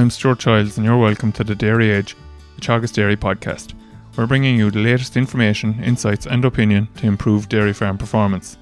I'm 0.00 0.08
Stuart 0.08 0.38
Childs, 0.38 0.78
and 0.78 0.86
you're 0.86 0.96
welcome 0.96 1.30
to 1.32 1.44
the 1.44 1.54
Dairy 1.54 1.92
Edge, 1.92 2.16
the 2.54 2.62
Teagasc 2.62 2.94
Dairy 2.94 3.18
podcast. 3.18 3.74
We're 4.16 4.26
bringing 4.26 4.56
you 4.56 4.70
the 4.70 4.78
latest 4.78 5.14
information, 5.14 5.78
insights, 5.84 6.26
and 6.26 6.42
opinion 6.42 6.88
to 6.96 7.06
improve 7.06 7.50
dairy 7.50 7.74
farm 7.74 7.98
performance. 7.98 8.56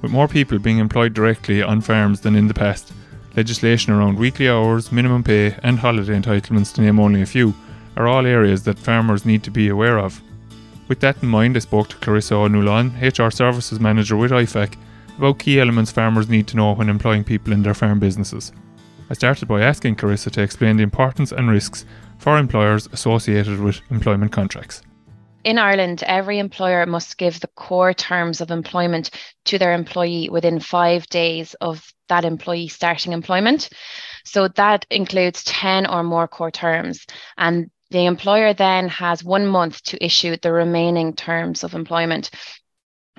With 0.00 0.12
more 0.12 0.28
people 0.28 0.58
being 0.58 0.78
employed 0.78 1.12
directly 1.12 1.62
on 1.62 1.82
farms 1.82 2.22
than 2.22 2.34
in 2.34 2.48
the 2.48 2.54
past, 2.54 2.90
legislation 3.36 3.92
around 3.92 4.18
weekly 4.18 4.48
hours, 4.48 4.90
minimum 4.90 5.22
pay, 5.22 5.54
and 5.62 5.78
holiday 5.78 6.18
entitlements, 6.18 6.72
to 6.72 6.80
name 6.80 6.98
only 6.98 7.20
a 7.20 7.26
few, 7.26 7.54
are 7.98 8.08
all 8.08 8.24
areas 8.24 8.62
that 8.62 8.78
farmers 8.78 9.26
need 9.26 9.42
to 9.42 9.50
be 9.50 9.68
aware 9.68 9.98
of. 9.98 10.22
With 10.88 11.00
that 11.00 11.22
in 11.22 11.28
mind, 11.28 11.54
I 11.54 11.60
spoke 11.60 11.88
to 11.88 11.96
Clarissa 11.96 12.36
O'Nuallain, 12.36 12.98
HR 12.98 13.30
Services 13.30 13.78
Manager 13.78 14.16
with 14.16 14.30
IFAC, 14.30 14.76
about 15.18 15.38
key 15.38 15.60
elements 15.60 15.92
farmers 15.92 16.30
need 16.30 16.46
to 16.46 16.56
know 16.56 16.72
when 16.72 16.88
employing 16.88 17.24
people 17.24 17.52
in 17.52 17.62
their 17.62 17.74
farm 17.74 17.98
businesses. 17.98 18.52
I 19.10 19.14
started 19.14 19.48
by 19.48 19.62
asking 19.62 19.96
Clarissa 19.96 20.30
to 20.30 20.42
explain 20.42 20.76
the 20.76 20.82
importance 20.82 21.32
and 21.32 21.50
risks 21.50 21.84
for 22.18 22.38
employers 22.38 22.88
associated 22.92 23.60
with 23.60 23.80
employment 23.90 24.32
contracts. 24.32 24.82
In 25.44 25.58
Ireland, 25.58 26.04
every 26.06 26.38
employer 26.38 26.86
must 26.86 27.18
give 27.18 27.40
the 27.40 27.48
core 27.48 27.92
terms 27.92 28.40
of 28.40 28.50
employment 28.50 29.10
to 29.46 29.58
their 29.58 29.72
employee 29.72 30.28
within 30.30 30.60
five 30.60 31.06
days 31.08 31.54
of 31.54 31.92
that 32.08 32.24
employee 32.24 32.68
starting 32.68 33.12
employment. 33.12 33.68
So 34.24 34.48
that 34.48 34.86
includes 34.88 35.42
10 35.44 35.86
or 35.86 36.04
more 36.04 36.28
core 36.28 36.52
terms. 36.52 37.04
And 37.36 37.70
the 37.90 38.06
employer 38.06 38.54
then 38.54 38.88
has 38.88 39.24
one 39.24 39.46
month 39.46 39.82
to 39.84 40.04
issue 40.04 40.36
the 40.36 40.52
remaining 40.52 41.14
terms 41.14 41.64
of 41.64 41.74
employment 41.74 42.30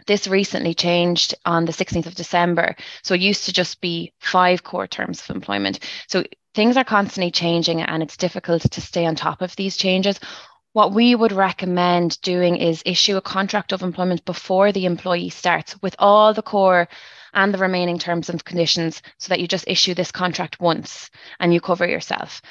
this 0.06 0.28
recently 0.28 0.74
changed 0.74 1.36
on 1.46 1.66
the 1.66 1.72
16th 1.72 2.06
of 2.06 2.16
December. 2.16 2.76
So 3.02 3.14
it 3.14 3.22
used 3.22 3.46
to 3.46 3.54
just 3.54 3.82
be 3.82 4.14
five 4.20 4.64
core 4.64 4.88
terms 4.88 5.22
of 5.22 5.36
employment. 5.36 5.80
So 6.08 6.24
things 6.54 6.78
are 6.78 6.84
constantly 6.84 7.32
changing 7.32 7.82
and 7.82 8.04
it's 8.04 8.18
difficult 8.18 8.64
to 8.64 8.82
stay 8.82 9.06
on 9.06 9.16
top 9.16 9.42
of 9.42 9.56
these 9.56 9.78
changes. 9.78 10.20
What 10.74 10.94
we 10.94 11.14
would 11.14 11.32
recommend 11.32 12.20
doing 12.22 12.58
is 12.58 12.82
issue 12.86 13.16
a 13.18 13.22
contract 13.22 13.74
of 13.74 13.84
employment 13.84 14.26
before 14.26 14.72
the 14.72 14.86
employee 14.86 15.30
starts 15.30 15.80
with 15.84 15.96
all 16.00 16.34
the 16.34 16.42
core 16.42 16.88
and 17.34 17.54
the 17.54 17.60
remaining 17.60 18.00
terms 18.00 18.30
and 18.30 18.44
conditions 18.44 19.02
so 19.20 19.30
that 19.30 19.40
you 19.40 19.48
just 19.48 19.68
issue 19.68 19.94
this 19.94 20.12
contract 20.12 20.60
once 20.60 21.10
and 21.40 21.54
you 21.54 21.62
cover 21.62 21.88
yourself. 21.88 22.42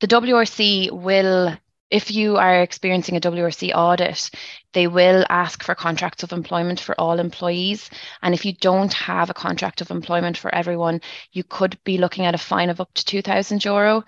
The 0.00 0.08
WRC 0.08 0.90
will 0.90 1.56
if 1.90 2.10
you 2.10 2.36
are 2.36 2.62
experiencing 2.62 3.16
a 3.16 3.20
WRC 3.20 3.72
audit, 3.74 4.30
they 4.72 4.86
will 4.86 5.24
ask 5.28 5.62
for 5.64 5.74
contracts 5.74 6.22
of 6.22 6.32
employment 6.32 6.78
for 6.78 6.98
all 7.00 7.18
employees. 7.18 7.90
And 8.22 8.32
if 8.32 8.44
you 8.44 8.52
don't 8.52 8.92
have 8.92 9.28
a 9.28 9.34
contract 9.34 9.80
of 9.80 9.90
employment 9.90 10.36
for 10.38 10.54
everyone, 10.54 11.00
you 11.32 11.42
could 11.42 11.82
be 11.84 11.98
looking 11.98 12.26
at 12.26 12.34
a 12.34 12.38
fine 12.38 12.70
of 12.70 12.80
up 12.80 12.94
to 12.94 13.04
2,000 13.04 13.64
euro. 13.64 14.04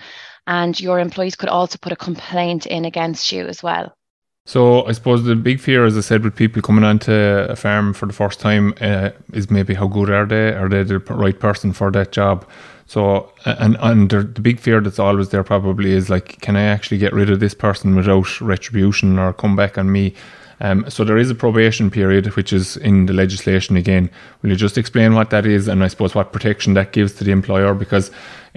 And 0.46 0.78
your 0.78 1.00
employees 1.00 1.36
could 1.36 1.48
also 1.48 1.78
put 1.78 1.92
a 1.92 1.96
complaint 1.96 2.66
in 2.66 2.84
against 2.84 3.32
you 3.32 3.46
as 3.46 3.62
well. 3.62 3.96
So 4.44 4.84
I 4.86 4.92
suppose 4.92 5.22
the 5.22 5.36
big 5.36 5.60
fear, 5.60 5.84
as 5.84 5.96
I 5.96 6.00
said, 6.00 6.24
with 6.24 6.34
people 6.34 6.62
coming 6.62 6.82
onto 6.82 7.12
a 7.12 7.54
farm 7.54 7.94
for 7.94 8.06
the 8.06 8.12
first 8.12 8.40
time, 8.40 8.74
uh, 8.80 9.10
is 9.32 9.50
maybe 9.50 9.74
how 9.74 9.86
good 9.86 10.10
are 10.10 10.26
they? 10.26 10.52
Are 10.52 10.68
they 10.68 10.82
the 10.82 10.98
right 10.98 11.38
person 11.38 11.72
for 11.72 11.92
that 11.92 12.10
job? 12.10 12.46
So 12.86 13.32
and 13.44 13.76
and 13.80 14.10
the 14.10 14.24
big 14.24 14.58
fear 14.58 14.80
that's 14.80 14.98
always 14.98 15.28
there 15.28 15.44
probably 15.44 15.92
is 15.92 16.10
like, 16.10 16.40
can 16.40 16.56
I 16.56 16.62
actually 16.62 16.98
get 16.98 17.12
rid 17.12 17.30
of 17.30 17.38
this 17.38 17.54
person 17.54 17.94
without 17.94 18.40
retribution 18.40 19.18
or 19.18 19.32
come 19.32 19.54
back 19.54 19.78
on 19.78 19.92
me? 19.92 20.12
Um, 20.60 20.88
so 20.88 21.04
there 21.04 21.18
is 21.18 21.30
a 21.30 21.34
probation 21.34 21.90
period, 21.90 22.26
which 22.36 22.52
is 22.52 22.76
in 22.76 23.06
the 23.06 23.12
legislation 23.12 23.76
again. 23.76 24.10
Will 24.42 24.50
you 24.50 24.56
just 24.56 24.78
explain 24.78 25.14
what 25.14 25.30
that 25.30 25.46
is, 25.46 25.68
and 25.68 25.82
I 25.82 25.88
suppose 25.88 26.14
what 26.14 26.32
protection 26.32 26.74
that 26.74 26.92
gives 26.92 27.14
to 27.14 27.24
the 27.24 27.32
employer? 27.32 27.74
Because 27.74 28.10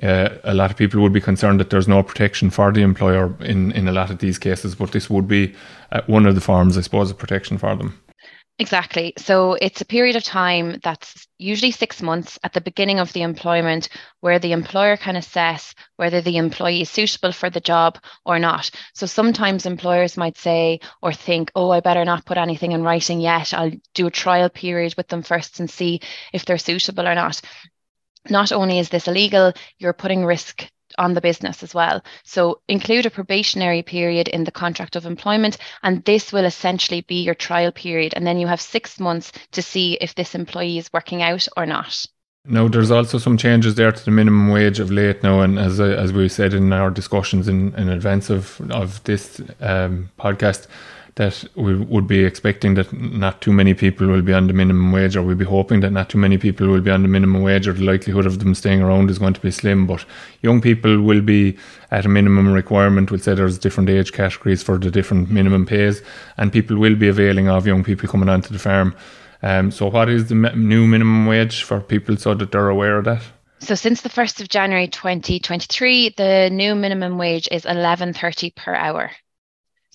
uh, 0.04 0.30
a 0.44 0.54
lot 0.54 0.72
of 0.72 0.78
people 0.78 1.02
would 1.02 1.14
be 1.14 1.22
concerned 1.22 1.60
that 1.60 1.70
there's 1.70 1.88
no 1.88 2.04
protection 2.04 2.50
for 2.50 2.72
the 2.72 2.82
employer 2.82 3.36
in 3.42 3.72
in 3.72 3.88
a 3.88 3.92
lot 3.92 4.10
of 4.10 4.20
these 4.20 4.38
cases, 4.38 4.76
but 4.76 4.92
this 4.92 5.10
would 5.10 5.28
be 5.28 5.54
uh, 5.92 6.02
one 6.08 6.26
of 6.26 6.36
the 6.36 6.42
forms, 6.42 6.78
I 6.78 6.82
suppose, 6.82 7.12
of 7.12 7.18
protection 7.18 7.58
for 7.58 7.76
them. 7.76 8.00
Exactly. 8.58 9.12
So 9.18 9.58
it's 9.62 9.82
a 9.82 9.86
period 9.86 10.16
of 10.16 10.24
time 10.24 10.80
that's 10.82 11.28
usually 11.38 11.72
six 11.72 12.02
months 12.02 12.40
at 12.42 12.54
the 12.54 12.62
beginning 12.62 13.00
of 13.00 13.12
the 13.12 13.22
employment 13.22 13.90
where 14.22 14.40
the 14.40 14.54
employer 14.54 14.96
can 14.96 15.18
assess 15.18 15.76
whether 15.98 16.22
the 16.22 16.38
employee 16.38 16.82
is 16.82 16.90
suitable 16.90 17.34
for 17.34 17.50
the 17.50 17.60
job 17.60 18.00
or 18.26 18.40
not. 18.40 18.72
So 18.94 19.08
sometimes 19.08 19.66
employers 19.66 20.16
might 20.16 20.38
say 20.38 20.80
or 21.02 21.12
think, 21.12 21.52
oh, 21.54 21.70
I 21.72 21.82
better 21.82 22.06
not 22.06 22.24
put 22.24 22.38
anything 22.38 22.72
in 22.72 22.82
writing 22.82 23.20
yet. 23.20 23.54
I'll 23.54 23.74
do 23.94 24.08
a 24.08 24.12
trial 24.12 24.50
period 24.50 24.94
with 24.96 25.10
them 25.10 25.22
first 25.22 25.60
and 25.60 25.70
see 25.70 26.00
if 26.32 26.46
they're 26.46 26.58
suitable 26.58 27.06
or 27.06 27.16
not. 27.16 27.42
Not 28.30 28.52
only 28.52 28.80
is 28.80 28.90
this 28.90 29.08
illegal, 29.08 29.54
you're 29.80 29.94
putting 29.94 30.26
risk 30.26 30.70
on 30.98 31.14
the 31.14 31.22
business 31.22 31.64
as 31.64 31.74
well. 31.74 32.04
So 32.24 32.62
include 32.68 33.06
a 33.06 33.10
probationary 33.10 33.84
period 33.84 34.28
in 34.28 34.44
the 34.44 34.52
contract 34.52 34.96
of 34.96 35.06
employment, 35.06 35.58
and 35.84 36.04
this 36.06 36.32
will 36.32 36.46
essentially 36.46 37.02
be 37.02 37.24
your 37.24 37.36
trial 37.36 37.72
period. 37.72 38.14
And 38.16 38.26
then 38.26 38.38
you 38.38 38.48
have 38.48 38.62
six 38.62 39.00
months 39.00 39.32
to 39.52 39.62
see 39.62 39.98
if 40.02 40.16
this 40.16 40.36
employee 40.36 40.78
is 40.78 40.94
working 40.94 41.22
out 41.22 41.48
or 41.58 41.66
not. 41.66 42.06
Now, 42.48 42.68
there's 42.68 42.92
also 42.92 43.18
some 43.18 43.38
changes 43.38 43.74
there 43.74 43.92
to 43.92 44.06
the 44.06 44.12
minimum 44.12 44.50
wage 44.50 44.80
of 44.80 44.92
late 44.92 45.24
now, 45.24 45.42
and 45.42 45.58
as 45.58 45.80
as 45.80 46.14
we 46.14 46.30
said 46.30 46.54
in 46.54 46.72
our 46.72 46.92
discussions 46.92 47.48
in, 47.48 47.74
in 47.74 47.90
advance 47.90 48.30
of 48.30 48.62
of 48.70 49.04
this 49.06 49.42
um, 49.62 50.12
podcast, 50.20 50.68
that 51.16 51.46
we 51.56 51.76
would 51.76 52.08
be 52.08 52.26
expecting 52.26 52.74
that 52.74 52.92
not 52.92 53.40
too 53.40 53.54
many 53.54 53.74
people 53.74 54.08
will 54.08 54.22
be 54.22 54.34
on 54.34 54.48
the 54.48 54.54
minimum 54.54 54.92
wage, 54.92 55.16
or 55.16 55.24
we'll 55.24 55.36
be 55.36 55.46
hoping 55.46 55.80
that 55.80 55.92
not 55.92 56.10
too 56.10 56.18
many 56.18 56.38
people 56.38 56.68
will 56.68 56.82
be 56.82 56.92
on 56.92 57.04
the 57.04 57.08
minimum 57.08 57.42
wage, 57.42 57.68
or 57.68 57.74
the 57.74 57.86
likelihood 57.86 58.26
of 58.26 58.40
them 58.40 58.54
staying 58.54 58.82
around 58.82 59.10
is 59.10 59.18
going 59.18 59.34
to 59.34 59.40
be 59.40 59.50
slim. 59.50 59.88
But 59.88 60.04
young 60.42 60.60
people 60.60 61.02
will 61.02 61.22
be 61.22 61.58
at 61.92 62.06
a 62.06 62.10
minimum 62.10 62.52
requirement. 62.52 63.12
We'll 63.12 63.22
say 63.22 63.34
there's 63.34 63.58
different 63.58 63.90
age 63.90 64.12
categories 64.12 64.62
for 64.62 64.78
the 64.78 64.92
different 64.92 65.32
minimum 65.32 65.66
pays, 65.66 66.02
and 66.38 66.52
people 66.52 66.78
will 66.78 66.96
be 66.96 67.08
availing 67.08 67.48
of 67.48 67.66
young 67.66 67.84
people 67.84 68.10
coming 68.10 68.30
onto 68.30 68.52
the 68.52 68.60
farm. 68.60 68.94
Um, 69.42 69.72
so, 69.72 69.90
what 69.90 70.10
is 70.10 70.28
the 70.28 70.36
new 70.36 70.86
minimum 70.86 71.28
wage 71.28 71.64
for 71.64 71.80
people 71.80 72.18
so 72.18 72.34
that 72.34 72.52
they're 72.52 72.70
aware 72.70 72.98
of 72.98 73.06
that? 73.06 73.24
So 73.60 73.74
since 73.74 74.02
the 74.02 74.10
1st 74.10 74.42
of 74.42 74.50
January 74.50 74.88
2023, 74.88 76.10
the 76.18 76.50
new 76.52 76.76
minimum 76.76 77.18
wage 77.18 77.48
is 77.52 77.64
11.30 77.64 78.54
per 78.54 78.76
hour. 78.76 79.12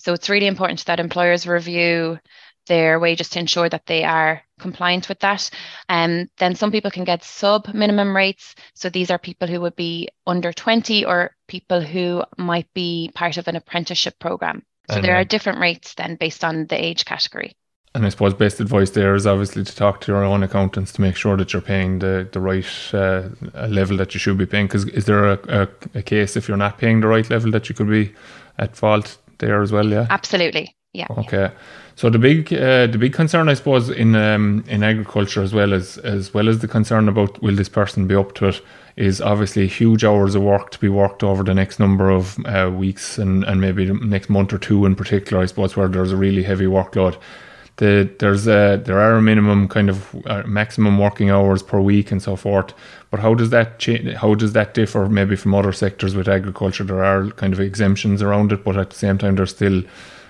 So 0.01 0.13
it's 0.13 0.29
really 0.29 0.47
important 0.47 0.83
that 0.85 0.99
employers 0.99 1.45
review 1.45 2.19
their 2.67 2.99
wages 2.99 3.29
to 3.29 3.39
ensure 3.39 3.69
that 3.69 3.85
they 3.85 4.03
are 4.03 4.41
compliant 4.59 5.09
with 5.09 5.19
that. 5.19 5.49
And 5.89 6.21
um, 6.21 6.29
then 6.37 6.55
some 6.55 6.71
people 6.71 6.91
can 6.91 7.03
get 7.03 7.23
sub 7.23 7.73
minimum 7.73 8.15
rates. 8.15 8.55
So 8.73 8.89
these 8.89 9.11
are 9.11 9.17
people 9.17 9.47
who 9.47 9.61
would 9.61 9.75
be 9.75 10.09
under 10.25 10.53
20 10.53 11.05
or 11.05 11.35
people 11.47 11.81
who 11.81 12.23
might 12.37 12.71
be 12.73 13.11
part 13.13 13.37
of 13.37 13.47
an 13.47 13.55
apprenticeship 13.55 14.17
program. 14.19 14.63
So 14.89 14.95
and 14.95 15.05
there 15.05 15.15
are 15.15 15.23
different 15.23 15.59
rates 15.59 15.93
then 15.93 16.15
based 16.15 16.43
on 16.43 16.65
the 16.67 16.83
age 16.83 17.05
category. 17.05 17.55
And 17.93 18.05
I 18.05 18.09
suppose 18.09 18.33
best 18.33 18.59
advice 18.59 18.91
there 18.91 19.15
is 19.15 19.27
obviously 19.27 19.63
to 19.65 19.75
talk 19.75 19.99
to 20.01 20.11
your 20.11 20.23
own 20.23 20.43
accountants 20.43 20.93
to 20.93 21.01
make 21.01 21.17
sure 21.17 21.35
that 21.37 21.51
you're 21.51 21.61
paying 21.61 21.99
the, 21.99 22.27
the 22.31 22.39
right 22.39 22.65
uh, 22.93 23.29
level 23.67 23.97
that 23.97 24.13
you 24.13 24.19
should 24.19 24.37
be 24.37 24.45
paying. 24.45 24.67
Because 24.67 24.85
is 24.85 25.05
there 25.05 25.25
a, 25.25 25.39
a, 25.49 25.67
a 25.95 26.01
case 26.01 26.37
if 26.37 26.47
you're 26.47 26.57
not 26.57 26.77
paying 26.77 27.01
the 27.01 27.07
right 27.07 27.29
level 27.29 27.51
that 27.51 27.67
you 27.69 27.75
could 27.75 27.89
be 27.89 28.13
at 28.57 28.77
fault 28.77 29.17
there 29.41 29.61
as 29.61 29.73
well, 29.73 29.87
yeah? 29.87 30.07
Absolutely. 30.09 30.73
Yeah. 30.93 31.07
Okay. 31.17 31.51
So 31.95 32.09
the 32.09 32.19
big 32.19 32.53
uh, 32.53 32.87
the 32.87 32.97
big 32.97 33.13
concern 33.13 33.47
I 33.47 33.53
suppose 33.53 33.89
in 33.89 34.15
um, 34.15 34.63
in 34.67 34.83
agriculture 34.83 35.41
as 35.41 35.53
well 35.53 35.73
as 35.73 35.97
as 35.99 36.33
well 36.33 36.49
as 36.49 36.59
the 36.59 36.67
concern 36.67 37.07
about 37.07 37.41
will 37.41 37.55
this 37.55 37.69
person 37.69 38.07
be 38.07 38.15
up 38.15 38.33
to 38.35 38.47
it 38.47 38.61
is 38.97 39.21
obviously 39.21 39.67
huge 39.67 40.03
hours 40.03 40.35
of 40.35 40.41
work 40.41 40.71
to 40.71 40.79
be 40.79 40.89
worked 40.89 41.23
over 41.23 41.43
the 41.43 41.53
next 41.53 41.79
number 41.79 42.09
of 42.09 42.37
uh, 42.45 42.69
weeks 42.73 43.17
and, 43.17 43.43
and 43.45 43.61
maybe 43.61 43.85
the 43.85 43.93
next 43.93 44.29
month 44.29 44.51
or 44.51 44.57
two 44.57 44.85
in 44.85 44.95
particular 44.95 45.41
I 45.41 45.45
suppose 45.45 45.77
where 45.77 45.87
there's 45.87 46.11
a 46.11 46.17
really 46.17 46.43
heavy 46.43 46.65
workload 46.65 47.17
the, 47.81 48.07
there's 48.19 48.47
a, 48.47 48.79
there 48.85 48.99
are 48.99 49.15
a 49.15 49.21
minimum 49.23 49.67
kind 49.67 49.89
of 49.89 50.15
uh, 50.27 50.43
maximum 50.45 50.99
working 50.99 51.31
hours 51.31 51.63
per 51.63 51.79
week 51.81 52.11
and 52.11 52.21
so 52.21 52.35
forth. 52.35 52.75
But 53.09 53.19
how 53.19 53.33
does 53.33 53.49
that? 53.49 53.83
How 54.17 54.35
does 54.35 54.53
that 54.53 54.75
differ 54.75 55.09
maybe 55.09 55.35
from 55.35 55.55
other 55.55 55.73
sectors 55.73 56.13
with 56.13 56.27
agriculture? 56.27 56.83
There 56.83 57.03
are 57.03 57.31
kind 57.31 57.53
of 57.53 57.59
exemptions 57.59 58.21
around 58.21 58.51
it, 58.51 58.63
but 58.63 58.77
at 58.77 58.91
the 58.91 58.95
same 58.95 59.17
time, 59.17 59.35
there's 59.35 59.49
still 59.49 59.81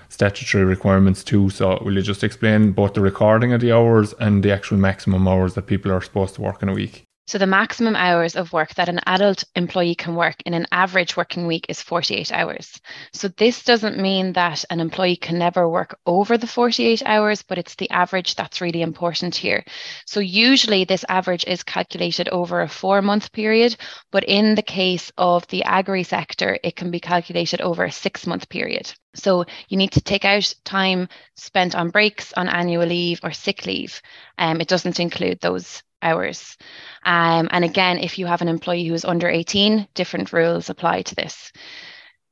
statutory 0.08 0.64
requirements 0.64 1.22
too. 1.22 1.50
So 1.50 1.78
will 1.84 1.94
you 1.94 2.02
just 2.02 2.24
explain 2.24 2.72
both 2.72 2.94
the 2.94 3.02
recording 3.02 3.52
of 3.52 3.60
the 3.60 3.72
hours 3.72 4.14
and 4.14 4.42
the 4.42 4.50
actual 4.50 4.78
maximum 4.78 5.28
hours 5.28 5.52
that 5.52 5.66
people 5.66 5.92
are 5.92 6.00
supposed 6.00 6.34
to 6.36 6.40
work 6.40 6.62
in 6.62 6.70
a 6.70 6.74
week? 6.74 7.04
So, 7.24 7.38
the 7.38 7.46
maximum 7.46 7.94
hours 7.94 8.34
of 8.34 8.52
work 8.52 8.74
that 8.74 8.88
an 8.88 8.98
adult 9.06 9.44
employee 9.54 9.94
can 9.94 10.16
work 10.16 10.42
in 10.44 10.54
an 10.54 10.66
average 10.72 11.16
working 11.16 11.46
week 11.46 11.66
is 11.68 11.80
48 11.80 12.32
hours. 12.32 12.80
So, 13.12 13.28
this 13.28 13.62
doesn't 13.62 13.96
mean 13.96 14.32
that 14.32 14.64
an 14.70 14.80
employee 14.80 15.16
can 15.16 15.38
never 15.38 15.68
work 15.68 15.96
over 16.04 16.36
the 16.36 16.48
48 16.48 17.02
hours, 17.06 17.42
but 17.42 17.58
it's 17.58 17.76
the 17.76 17.90
average 17.90 18.34
that's 18.34 18.60
really 18.60 18.82
important 18.82 19.36
here. 19.36 19.64
So, 20.04 20.18
usually 20.18 20.84
this 20.84 21.04
average 21.08 21.44
is 21.46 21.62
calculated 21.62 22.28
over 22.30 22.60
a 22.60 22.68
four 22.68 23.00
month 23.02 23.30
period, 23.30 23.76
but 24.10 24.24
in 24.24 24.56
the 24.56 24.62
case 24.62 25.12
of 25.16 25.46
the 25.46 25.62
agri 25.62 26.02
sector, 26.02 26.58
it 26.64 26.74
can 26.74 26.90
be 26.90 27.00
calculated 27.00 27.60
over 27.60 27.84
a 27.84 27.92
six 27.92 28.26
month 28.26 28.48
period. 28.48 28.92
So 29.14 29.44
you 29.68 29.76
need 29.76 29.92
to 29.92 30.00
take 30.00 30.24
out 30.24 30.54
time 30.64 31.08
spent 31.36 31.74
on 31.74 31.90
breaks, 31.90 32.32
on 32.32 32.48
annual 32.48 32.86
leave 32.86 33.20
or 33.22 33.32
sick 33.32 33.66
leave. 33.66 34.00
Um, 34.38 34.60
it 34.60 34.68
doesn't 34.68 35.00
include 35.00 35.38
those 35.40 35.82
hours. 36.02 36.56
Um, 37.04 37.48
and 37.50 37.64
again, 37.64 37.98
if 37.98 38.18
you 38.18 38.26
have 38.26 38.42
an 38.42 38.48
employee 38.48 38.84
who 38.84 38.94
is 38.94 39.04
under 39.04 39.28
18, 39.28 39.88
different 39.94 40.32
rules 40.32 40.70
apply 40.70 41.02
to 41.02 41.14
this. 41.14 41.52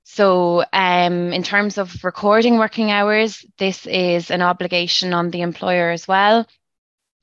So, 0.04 0.64
um, 0.72 1.32
in 1.32 1.44
terms 1.44 1.78
of 1.78 2.02
recording 2.02 2.58
working 2.58 2.90
hours, 2.90 3.44
this 3.58 3.86
is 3.86 4.30
an 4.30 4.42
obligation 4.42 5.14
on 5.14 5.30
the 5.30 5.42
employer 5.42 5.90
as 5.90 6.08
well. 6.08 6.46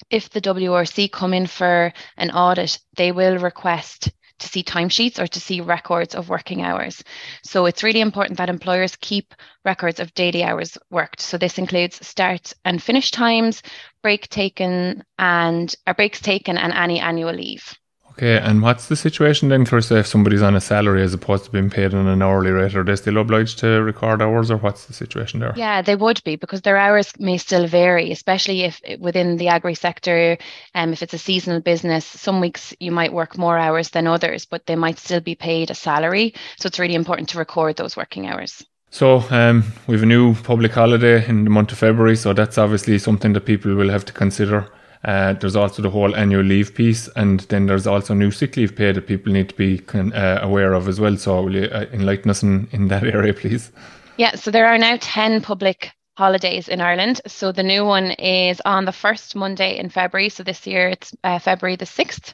If 0.10 0.30
the 0.30 0.40
WRC 0.40 1.12
come 1.12 1.34
in 1.34 1.48
for 1.48 1.92
an 2.16 2.32
audit, 2.32 2.80
they 2.96 3.12
will 3.12 3.40
request 3.40 4.12
to 4.40 4.48
see 4.48 4.64
timesheets 4.64 5.20
or 5.20 5.28
to 5.28 5.40
see 5.40 5.62
records 5.62 6.16
of 6.16 6.30
working 6.30 6.62
hours. 6.62 7.04
So 7.44 7.66
it's 7.66 7.84
really 7.84 8.02
important 8.02 8.38
that 8.38 8.50
employers 8.50 8.96
keep 8.96 9.34
records 9.66 10.00
of 10.00 10.14
daily 10.14 10.44
hours 10.44 10.78
worked. 10.90 11.22
So 11.22 11.38
this 11.38 11.58
includes 11.58 12.06
start 12.06 12.54
and 12.64 12.82
finish 12.82 13.12
times, 13.12 13.62
break 14.02 14.30
taken 14.30 15.04
and 15.18 15.76
a 15.86 15.94
breaks 15.94 16.22
taken 16.22 16.58
and 16.58 16.74
any 16.74 17.00
annual 17.00 17.34
leave. 17.34 17.78
Okay, 18.18 18.40
and 18.40 18.64
what's 18.64 18.88
the 18.88 18.96
situation 18.96 19.50
then, 19.50 19.64
Clarissa, 19.64 20.00
if 20.00 20.08
somebody's 20.08 20.42
on 20.42 20.56
a 20.56 20.60
salary 20.60 21.04
as 21.04 21.14
opposed 21.14 21.46
to 21.46 21.52
being 21.52 21.70
paid 21.70 21.94
on 21.94 22.08
an 22.08 22.24
hourly 22.24 22.50
rate? 22.50 22.74
Are 22.74 22.84
they 22.84 22.96
still 22.96 23.20
obliged 23.20 23.60
to 23.60 23.84
record 23.84 24.24
hours, 24.24 24.50
or 24.50 24.58
what's 24.58 24.86
the 24.86 24.94
situation 24.94 25.40
there? 25.40 25.54
Yeah, 25.56 25.84
they 25.84 25.96
would 25.96 26.24
be 26.24 26.36
because 26.36 26.62
their 26.62 26.78
hours 26.78 27.14
may 27.20 27.38
still 27.38 27.68
vary, 27.68 28.12
especially 28.12 28.64
if 28.64 28.82
within 29.00 29.38
the 29.38 29.50
agri 29.50 29.76
sector, 29.76 30.40
um, 30.74 30.94
if 30.94 31.04
it's 31.04 31.14
a 31.14 31.20
seasonal 31.20 31.62
business, 31.62 32.08
some 32.08 32.42
weeks 32.42 32.74
you 32.80 32.92
might 32.92 33.14
work 33.14 33.38
more 33.38 33.56
hours 33.56 33.92
than 33.92 34.08
others, 34.08 34.46
but 34.46 34.66
they 34.66 34.76
might 34.76 34.98
still 34.98 35.22
be 35.22 35.36
paid 35.36 35.70
a 35.70 35.76
salary. 35.76 36.34
So 36.58 36.66
it's 36.66 36.80
really 36.80 36.96
important 36.96 37.30
to 37.30 37.38
record 37.38 37.76
those 37.76 37.96
working 37.96 38.26
hours. 38.26 38.66
So 38.90 39.24
um, 39.30 39.64
we 39.88 39.96
have 39.96 40.04
a 40.04 40.08
new 40.08 40.34
public 40.34 40.72
holiday 40.72 41.28
in 41.28 41.44
the 41.44 41.50
month 41.50 41.72
of 41.72 41.78
February, 41.78 42.16
so 42.16 42.34
that's 42.34 42.58
obviously 42.58 42.98
something 42.98 43.34
that 43.34 43.46
people 43.46 43.76
will 43.76 43.90
have 43.90 44.06
to 44.06 44.14
consider. 44.14 44.72
Uh, 45.04 45.34
there's 45.34 45.56
also 45.56 45.82
the 45.82 45.90
whole 45.90 46.16
annual 46.16 46.44
leave 46.44 46.74
piece, 46.74 47.08
and 47.16 47.42
then 47.42 47.66
there's 47.66 47.86
also 47.86 48.14
new 48.14 48.32
sick 48.32 48.56
leave 48.58 48.76
pay 48.76 48.92
that 48.92 49.08
people 49.08 49.32
need 49.32 49.50
to 49.50 49.56
be 49.56 49.82
uh, 49.94 50.40
aware 50.42 50.74
of 50.74 50.88
as 50.88 51.00
well. 51.00 51.16
So, 51.18 51.42
will 51.44 51.56
you 51.56 51.66
uh, 51.66 51.86
enlighten 51.92 52.32
us 52.32 52.44
in, 52.44 52.68
in 52.72 52.88
that 52.88 53.04
area, 53.16 53.34
please? 53.34 53.72
Yeah, 54.18 54.36
so 54.36 54.52
there 54.52 54.68
are 54.68 54.78
now 54.78 54.98
10 55.00 55.42
public 55.42 55.92
holidays 56.18 56.68
in 56.68 56.82
Ireland. 56.82 57.22
So, 57.28 57.52
the 57.52 57.64
new 57.64 57.86
one 57.86 58.12
is 58.12 58.62
on 58.66 58.86
the 58.86 58.92
first 58.92 59.36
Monday 59.36 59.78
in 59.78 59.90
February. 59.90 60.30
So, 60.30 60.44
this 60.44 60.66
year 60.66 60.90
it's 60.90 61.16
uh, 61.24 61.40
February 61.40 61.76
the 61.76 61.86
6th. 61.86 62.34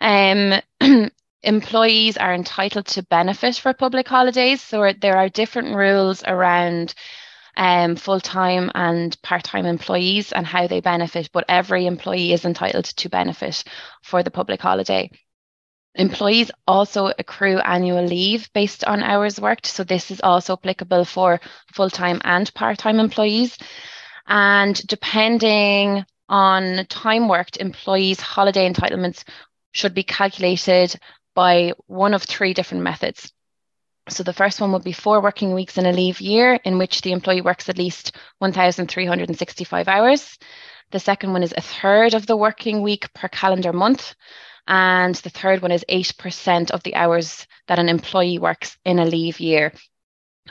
Um, 0.00 0.60
employees 1.42 2.16
are 2.16 2.34
entitled 2.34 2.86
to 2.86 3.02
benefit 3.02 3.56
for 3.56 3.72
public 3.72 4.08
holidays. 4.08 4.60
So, 4.62 4.92
there 4.92 5.16
are 5.16 5.28
different 5.28 5.74
rules 5.74 6.22
around 6.24 6.94
um, 7.56 7.96
full 7.96 8.20
time 8.20 8.70
and 8.74 9.20
part 9.22 9.44
time 9.44 9.66
employees 9.66 10.32
and 10.32 10.46
how 10.46 10.66
they 10.66 10.80
benefit, 10.80 11.30
but 11.32 11.44
every 11.48 11.86
employee 11.86 12.32
is 12.32 12.44
entitled 12.44 12.84
to 12.84 13.08
benefit 13.08 13.64
for 14.02 14.22
the 14.22 14.30
public 14.30 14.60
holiday. 14.60 15.10
Employees 15.94 16.50
also 16.66 17.12
accrue 17.18 17.58
annual 17.58 18.04
leave 18.04 18.50
based 18.54 18.84
on 18.84 19.02
hours 19.02 19.38
worked. 19.38 19.66
So, 19.66 19.84
this 19.84 20.10
is 20.10 20.20
also 20.22 20.54
applicable 20.54 21.04
for 21.04 21.40
full 21.74 21.90
time 21.90 22.20
and 22.24 22.52
part 22.54 22.78
time 22.78 22.98
employees. 22.98 23.58
And 24.26 24.74
depending 24.86 26.04
on 26.28 26.86
time 26.86 27.28
worked, 27.28 27.58
employees' 27.58 28.20
holiday 28.20 28.72
entitlements 28.72 29.24
should 29.72 29.94
be 29.94 30.02
calculated 30.02 30.98
by 31.34 31.72
one 31.86 32.14
of 32.14 32.22
three 32.22 32.54
different 32.54 32.82
methods. 32.82 33.32
So 34.08 34.22
the 34.22 34.32
first 34.32 34.60
one 34.60 34.72
would 34.72 34.84
be 34.84 34.92
four 34.92 35.20
working 35.20 35.54
weeks 35.54 35.78
in 35.78 35.86
a 35.86 35.92
leave 35.92 36.20
year 36.20 36.58
in 36.64 36.78
which 36.78 37.02
the 37.02 37.12
employee 37.12 37.40
works 37.40 37.68
at 37.68 37.78
least 37.78 38.16
1,365 38.38 39.88
hours. 39.88 40.38
The 40.90 40.98
second 40.98 41.32
one 41.32 41.42
is 41.42 41.54
a 41.56 41.60
third 41.60 42.14
of 42.14 42.26
the 42.26 42.36
working 42.36 42.82
week 42.82 43.12
per 43.14 43.28
calendar 43.28 43.72
month. 43.72 44.14
And 44.66 45.14
the 45.14 45.30
third 45.30 45.62
one 45.62 45.72
is 45.72 45.84
8% 45.88 46.70
of 46.70 46.82
the 46.82 46.94
hours 46.94 47.46
that 47.68 47.78
an 47.78 47.88
employee 47.88 48.38
works 48.38 48.76
in 48.84 48.98
a 48.98 49.04
leave 49.04 49.40
year. 49.40 49.72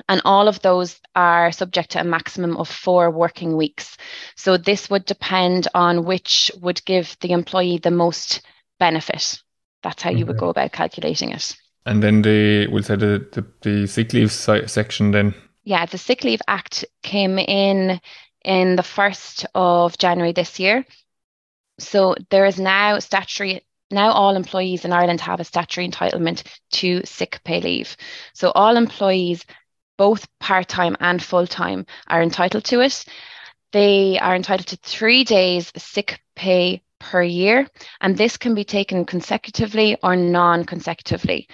And 0.07 0.21
all 0.23 0.47
of 0.47 0.61
those 0.61 0.99
are 1.15 1.51
subject 1.51 1.91
to 1.91 2.01
a 2.01 2.05
maximum 2.05 2.55
of 2.57 2.69
four 2.69 3.11
working 3.11 3.57
weeks. 3.57 3.97
So 4.35 4.57
this 4.57 4.89
would 4.89 5.05
depend 5.05 5.67
on 5.73 6.05
which 6.05 6.51
would 6.61 6.83
give 6.85 7.17
the 7.19 7.31
employee 7.31 7.77
the 7.77 7.91
most 7.91 8.41
benefit. 8.79 9.41
That's 9.83 10.01
how 10.01 10.11
you 10.11 10.25
would 10.25 10.35
mm-hmm. 10.35 10.45
go 10.45 10.49
about 10.49 10.71
calculating 10.71 11.31
it. 11.31 11.55
And 11.85 12.03
then 12.03 12.21
the 12.21 12.67
we'll 12.67 12.83
say 12.83 12.95
the, 12.95 13.25
the, 13.31 13.45
the 13.61 13.87
sick 13.87 14.13
leave 14.13 14.31
section 14.31 15.11
then. 15.11 15.33
Yeah, 15.63 15.85
the 15.85 15.97
Sick 15.97 16.23
Leave 16.23 16.41
Act 16.47 16.85
came 17.03 17.37
in 17.37 18.01
in 18.43 18.75
the 18.75 18.81
1st 18.81 19.45
of 19.53 19.97
January 19.97 20.31
this 20.31 20.59
year. 20.59 20.85
So 21.79 22.15
there 22.29 22.45
is 22.45 22.59
now 22.59 22.99
statutory 22.99 23.65
now 23.91 24.11
all 24.11 24.35
employees 24.35 24.85
in 24.85 24.93
Ireland 24.93 25.19
have 25.21 25.39
a 25.39 25.43
statutory 25.43 25.87
entitlement 25.87 26.43
to 26.71 27.01
sick 27.03 27.41
pay 27.43 27.59
leave. 27.59 27.97
So 28.33 28.51
all 28.51 28.77
employees, 28.77 29.45
both 29.97 30.27
part-time 30.39 30.95
and 31.01 31.21
full-time, 31.21 31.85
are 32.07 32.21
entitled 32.21 32.63
to 32.65 32.79
it. 32.79 33.03
They 33.73 34.17
are 34.17 34.35
entitled 34.35 34.67
to 34.67 34.77
three 34.77 35.25
days 35.25 35.71
sick 35.75 36.21
pay 36.35 36.83
per 37.01 37.21
year, 37.23 37.67
and 37.99 38.17
this 38.17 38.37
can 38.37 38.55
be 38.55 38.63
taken 38.63 39.05
consecutively 39.05 39.97
or 40.03 40.15
non 40.15 40.63
consecutively. 40.65 41.47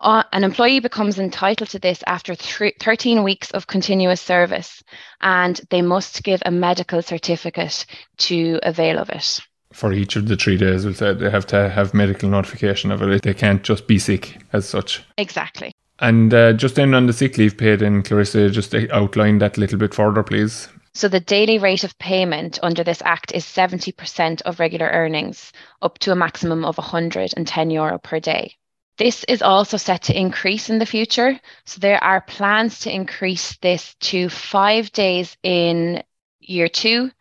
Uh, 0.00 0.22
an 0.32 0.44
employee 0.44 0.80
becomes 0.80 1.18
entitled 1.18 1.68
to 1.70 1.78
this 1.78 2.04
after 2.06 2.34
th- 2.34 2.74
13 2.80 3.24
weeks 3.24 3.50
of 3.50 3.66
continuous 3.66 4.20
service, 4.20 4.82
and 5.20 5.60
they 5.70 5.82
must 5.82 6.22
give 6.22 6.40
a 6.46 6.50
medical 6.50 7.02
certificate 7.02 7.84
to 8.16 8.60
avail 8.62 8.98
of 8.98 9.10
it. 9.10 9.40
For 9.72 9.92
each 9.92 10.16
of 10.16 10.28
the 10.28 10.36
three 10.36 10.56
days, 10.56 10.84
we'll 10.84 10.94
say 10.94 11.12
they 11.14 11.30
have 11.30 11.46
to 11.48 11.68
have 11.68 11.94
medical 11.94 12.28
notification 12.28 12.90
of 12.90 13.02
it. 13.02 13.22
They 13.22 13.34
can't 13.34 13.62
just 13.62 13.86
be 13.86 13.98
sick 13.98 14.40
as 14.52 14.68
such. 14.68 15.02
Exactly. 15.18 15.72
And 15.98 16.32
uh, 16.32 16.52
just 16.52 16.76
then 16.76 16.94
on 16.94 17.06
the 17.06 17.12
sick 17.12 17.36
leave 17.36 17.58
paid, 17.58 17.80
then 17.80 18.02
Clarissa, 18.02 18.50
just 18.50 18.74
outline 18.74 19.38
that 19.38 19.56
a 19.56 19.60
little 19.60 19.78
bit 19.78 19.94
further, 19.94 20.22
please. 20.22 20.68
So 20.94 21.08
the 21.08 21.20
daily 21.20 21.58
rate 21.58 21.84
of 21.84 21.98
payment 21.98 22.58
under 22.62 22.84
this 22.84 23.02
act 23.04 23.32
is 23.32 23.44
70% 23.44 24.42
of 24.42 24.60
regular 24.60 24.88
earnings, 24.88 25.52
up 25.82 25.98
to 26.00 26.12
a 26.12 26.16
maximum 26.16 26.64
of 26.64 26.78
110 26.78 27.70
euro 27.70 27.98
per 27.98 28.20
day. 28.20 28.56
This 28.98 29.22
is 29.24 29.42
also 29.42 29.76
set 29.76 30.02
to 30.04 30.18
increase 30.18 30.70
in 30.70 30.78
the 30.78 30.86
future. 30.86 31.38
So 31.66 31.78
there 31.78 32.02
are 32.02 32.20
plans 32.20 32.80
to 32.80 32.92
increase 32.92 33.56
this 33.58 33.94
to 34.00 34.28
five 34.28 34.90
days 34.90 35.36
in 35.44 36.02
year 36.40 36.68
two, 36.68 37.12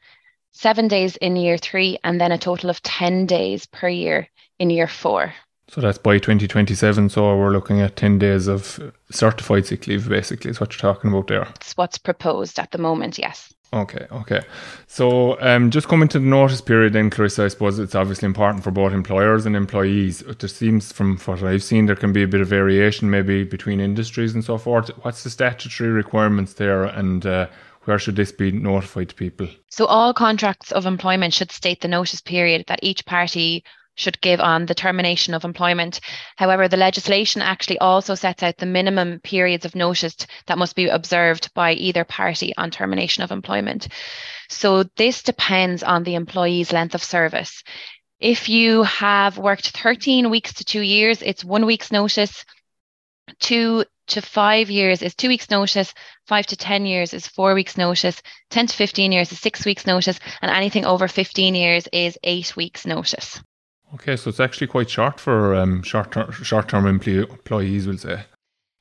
seven 0.54 0.88
days 0.88 1.18
in 1.18 1.36
year 1.36 1.58
three, 1.58 2.00
and 2.04 2.20
then 2.20 2.32
a 2.32 2.38
total 2.40 2.72
of 2.72 2.82
10 2.82 3.28
days 3.28 3.68
per 3.68 3.88
year 3.88 4.28
in 4.58 4.72
year 4.72 4.88
four. 4.88 5.34
So 5.70 5.82
that's 5.82 5.98
by 5.98 6.18
2027. 6.18 7.10
So 7.10 7.38
we're 7.38 7.52
looking 7.52 7.82
at 7.82 7.98
10 7.98 8.20
days 8.20 8.48
of 8.48 8.94
certified 9.12 9.66
sick 9.66 9.86
leave, 9.86 10.08
basically, 10.08 10.50
is 10.50 10.60
what 10.60 10.72
you're 10.72 10.94
talking 10.94 11.12
about 11.12 11.28
there. 11.28 11.44
That's 11.44 11.76
what's 11.76 11.98
proposed 11.98 12.58
at 12.58 12.72
the 12.72 12.78
moment, 12.78 13.20
yes. 13.20 13.54
Okay, 13.74 14.08
okay. 14.12 14.42
So, 14.88 15.40
um, 15.42 15.72
just 15.72 15.90
coming 15.90 16.08
to 16.10 16.20
the 16.20 16.26
notice 16.26 16.62
period, 16.62 16.94
then, 16.94 17.10
Clarissa, 17.10 17.44
I 17.44 17.48
suppose 17.50 17.80
it's 17.80 17.96
obviously 17.96 18.26
important 18.26 18.64
for 18.64 18.72
both 18.72 18.94
employers 18.94 19.46
and 19.46 19.58
employees. 19.58 20.20
There 20.20 20.48
seems, 20.48 20.94
from 20.94 21.18
what 21.18 21.44
I've 21.44 21.64
seen, 21.64 21.86
there 21.86 21.98
can 21.98 22.14
be 22.14 22.24
a 22.24 22.28
bit 22.28 22.40
of 22.40 22.48
variation 22.48 23.10
maybe 23.10 23.44
between 23.44 23.82
industries 23.82 24.34
and 24.34 24.44
so 24.44 24.58
forth. 24.58 24.90
What's 25.02 25.24
the 25.24 25.30
statutory 25.30 25.90
requirements 25.90 26.54
there, 26.54 26.86
and 26.86 27.26
uh, 27.26 27.48
where 27.84 28.00
should 28.00 28.16
this 28.16 28.32
be 28.32 28.52
notified 28.52 29.10
to 29.10 29.16
people? 29.16 29.50
So, 29.70 29.86
all 29.86 30.14
contracts 30.14 30.72
of 30.72 30.86
employment 30.86 31.34
should 31.34 31.52
state 31.52 31.82
the 31.82 31.90
notice 31.90 32.22
period 32.22 32.64
that 32.68 32.80
each 32.82 33.06
party 33.06 33.66
should 33.98 34.22
give 34.22 34.40
on 34.40 34.66
the 34.66 34.76
termination 34.76 35.34
of 35.34 35.44
employment. 35.44 36.00
However, 36.38 36.68
the 36.68 36.78
legislation 36.78 37.42
actually 37.42 37.80
also 37.80 38.16
sets 38.16 38.44
out 38.44 38.58
the 38.58 38.66
minimum 38.66 39.20
periods 39.20 39.66
of 39.66 39.76
notice 39.76 40.16
that 40.46 40.58
must 40.58 40.76
be 40.76 40.88
observed 40.88 41.54
by 41.54 41.74
either 41.74 42.06
party 42.06 42.54
on 42.56 42.72
termination 42.72 43.24
of 43.24 43.32
employment. 43.32 43.90
So 44.50 44.84
this 44.96 45.24
depends 45.24 45.84
on 45.84 46.04
the 46.04 46.16
employee's 46.16 46.72
length 46.72 46.96
of 46.96 47.04
service. 47.04 47.64
If 48.20 48.50
you 48.50 48.84
have 48.84 49.38
worked 49.38 49.78
13 49.78 50.30
weeks 50.30 50.54
to 50.54 50.64
two 50.64 50.82
years, 50.82 51.22
it's 51.22 51.44
one 51.44 51.66
week's 51.66 51.92
notice. 51.92 52.46
Two 53.40 53.84
to 54.08 54.22
five 54.22 54.70
years 54.70 55.02
is 55.02 55.14
two 55.16 55.28
weeks' 55.28 55.50
notice. 55.50 55.94
Five 56.26 56.48
to 56.48 56.56
10 56.56 56.86
years 56.86 57.14
is 57.14 57.28
four 57.28 57.54
weeks' 57.54 57.78
notice. 57.78 58.22
10 58.50 58.68
to 58.68 58.76
15 58.76 59.12
years 59.12 59.32
is 59.32 59.40
six 59.40 59.66
weeks' 59.66 59.86
notice. 59.86 60.20
And 60.42 60.50
anything 60.50 60.86
over 60.86 61.08
15 61.08 61.56
years 61.56 61.88
is 61.92 62.18
eight 62.24 62.56
weeks' 62.56 62.86
notice. 62.86 63.42
Okay, 63.94 64.16
so 64.16 64.30
it's 64.30 64.40
actually 64.40 64.68
quite 64.68 64.90
short 64.90 65.20
for 65.20 65.56
um, 65.56 65.82
short 65.82 66.12
term 66.12 66.32
short 66.32 66.70
term 66.70 66.86
employees, 66.86 67.88
we'll 67.88 67.98
say. 67.98 68.24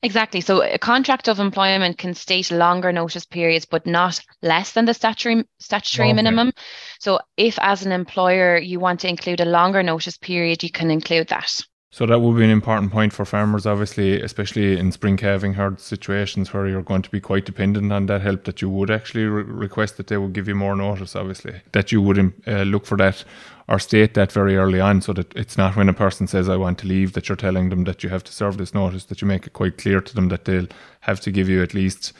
Exactly. 0.03 0.41
So 0.41 0.61
a 0.61 0.77
contract 0.77 1.27
of 1.27 1.39
employment 1.39 1.97
can 1.97 2.13
state 2.13 2.51
longer 2.51 2.91
notice 2.91 3.25
periods, 3.25 3.65
but 3.65 3.87
not 3.87 4.19
less 4.43 4.73
than 4.73 4.85
the 4.85 4.93
statutory 4.93 5.43
statutory 5.59 6.09
okay. 6.09 6.15
minimum. 6.15 6.51
So 6.99 7.19
if 7.35 7.57
as 7.59 7.85
an 7.85 7.91
employer 7.91 8.57
you 8.57 8.79
want 8.79 8.99
to 9.01 9.09
include 9.09 9.39
a 9.39 9.45
longer 9.45 9.81
notice 9.81 10.17
period, 10.17 10.61
you 10.61 10.69
can 10.69 10.91
include 10.91 11.29
that. 11.29 11.61
So 11.89 12.05
that 12.05 12.19
will 12.19 12.33
be 12.33 12.43
an 12.43 12.49
important 12.49 12.91
point 12.91 13.13
for 13.13 13.23
farmers, 13.23 13.65
obviously, 13.65 14.21
especially 14.21 14.77
in 14.77 14.91
spring 14.91 15.15
calving 15.15 15.53
herd 15.53 15.79
situations 15.79 16.51
where 16.51 16.67
you're 16.67 16.81
going 16.81 17.01
to 17.01 17.09
be 17.09 17.21
quite 17.21 17.45
dependent 17.45 17.93
on 17.93 18.07
that 18.07 18.21
help. 18.21 18.43
That 18.43 18.61
you 18.61 18.69
would 18.69 18.91
actually 18.91 19.23
re- 19.23 19.43
request 19.43 19.95
that 19.95 20.07
they 20.07 20.17
would 20.17 20.33
give 20.33 20.49
you 20.49 20.55
more 20.55 20.75
notice, 20.75 21.15
obviously, 21.15 21.61
that 21.71 21.93
you 21.93 22.01
would 22.01 22.33
uh, 22.45 22.63
look 22.63 22.85
for 22.85 22.97
that 22.97 23.23
or 23.69 23.79
state 23.79 24.15
that 24.15 24.33
very 24.33 24.57
early 24.57 24.81
on, 24.81 25.01
so 25.01 25.13
that 25.13 25.33
it's 25.33 25.57
not 25.57 25.77
when 25.77 25.87
a 25.87 25.93
person 25.93 26.27
says 26.27 26.49
I 26.49 26.57
want 26.57 26.77
to 26.79 26.87
leave 26.87 27.13
that 27.13 27.29
you're 27.29 27.37
telling 27.37 27.69
them 27.69 27.85
that 27.85 28.03
you 28.03 28.09
have 28.09 28.23
to 28.25 28.33
serve 28.33 28.57
this 28.57 28.73
notice. 28.73 29.05
That 29.05 29.21
you 29.21 29.27
make 29.27 29.47
it 29.47 29.53
quite 29.53 29.77
clear 29.77 30.01
to 30.01 30.13
them 30.13 30.27
that 30.27 30.43
they'll 30.43 30.67
have 31.01 31.21
to 31.21 31.31
give 31.31 31.47
you 31.47 31.63
at 31.63 31.73
least 31.73 32.11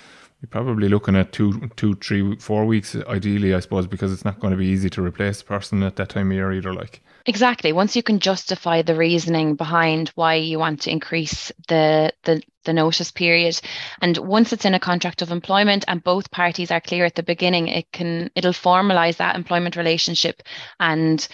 you're 0.42 0.50
probably 0.50 0.88
looking 0.88 1.16
at 1.16 1.34
two, 1.34 1.70
two, 1.76 1.96
three, 1.96 2.36
four 2.38 2.66
weeks, 2.66 2.96
ideally, 3.08 3.56
I 3.56 3.60
suppose, 3.60 3.88
because 3.88 4.14
it's 4.14 4.26
not 4.26 4.40
going 4.40 4.52
to 4.52 4.58
be 4.58 4.68
easy 4.68 4.90
to 4.92 5.02
replace 5.02 5.40
the 5.40 5.46
person 5.46 5.82
at 5.84 5.96
that 5.96 6.10
time 6.10 6.32
of 6.32 6.36
year 6.36 6.54
either. 6.54 6.74
Like 6.74 7.02
exactly, 7.28 7.72
once 7.74 7.96
you 7.96 8.02
can 8.02 8.20
justify 8.20 8.82
the 8.82 8.96
reasoning 8.96 9.56
behind 9.56 10.10
why 10.16 10.36
you 10.36 10.58
want 10.58 10.82
to 10.82 10.92
increase 10.92 11.52
the 11.68 12.12
the 12.24 12.42
the 12.66 12.74
notice 12.74 13.12
period, 13.12 13.60
and 14.02 14.18
once 14.18 14.52
it's 14.52 14.66
in 14.66 14.74
a 14.74 14.80
contract 14.80 15.22
of 15.22 15.32
employment 15.32 15.86
and 15.88 16.04
both 16.04 16.32
parties 16.32 16.72
are 16.72 16.82
clear 16.82 17.06
at 17.06 17.16
the 17.16 17.24
beginning, 17.24 17.68
it 17.68 17.92
can 17.92 18.32
it'll 18.36 18.52
formalize 18.52 19.18
that 19.18 19.36
employment 19.36 19.76
relationship 19.76 20.42
and 20.80 21.28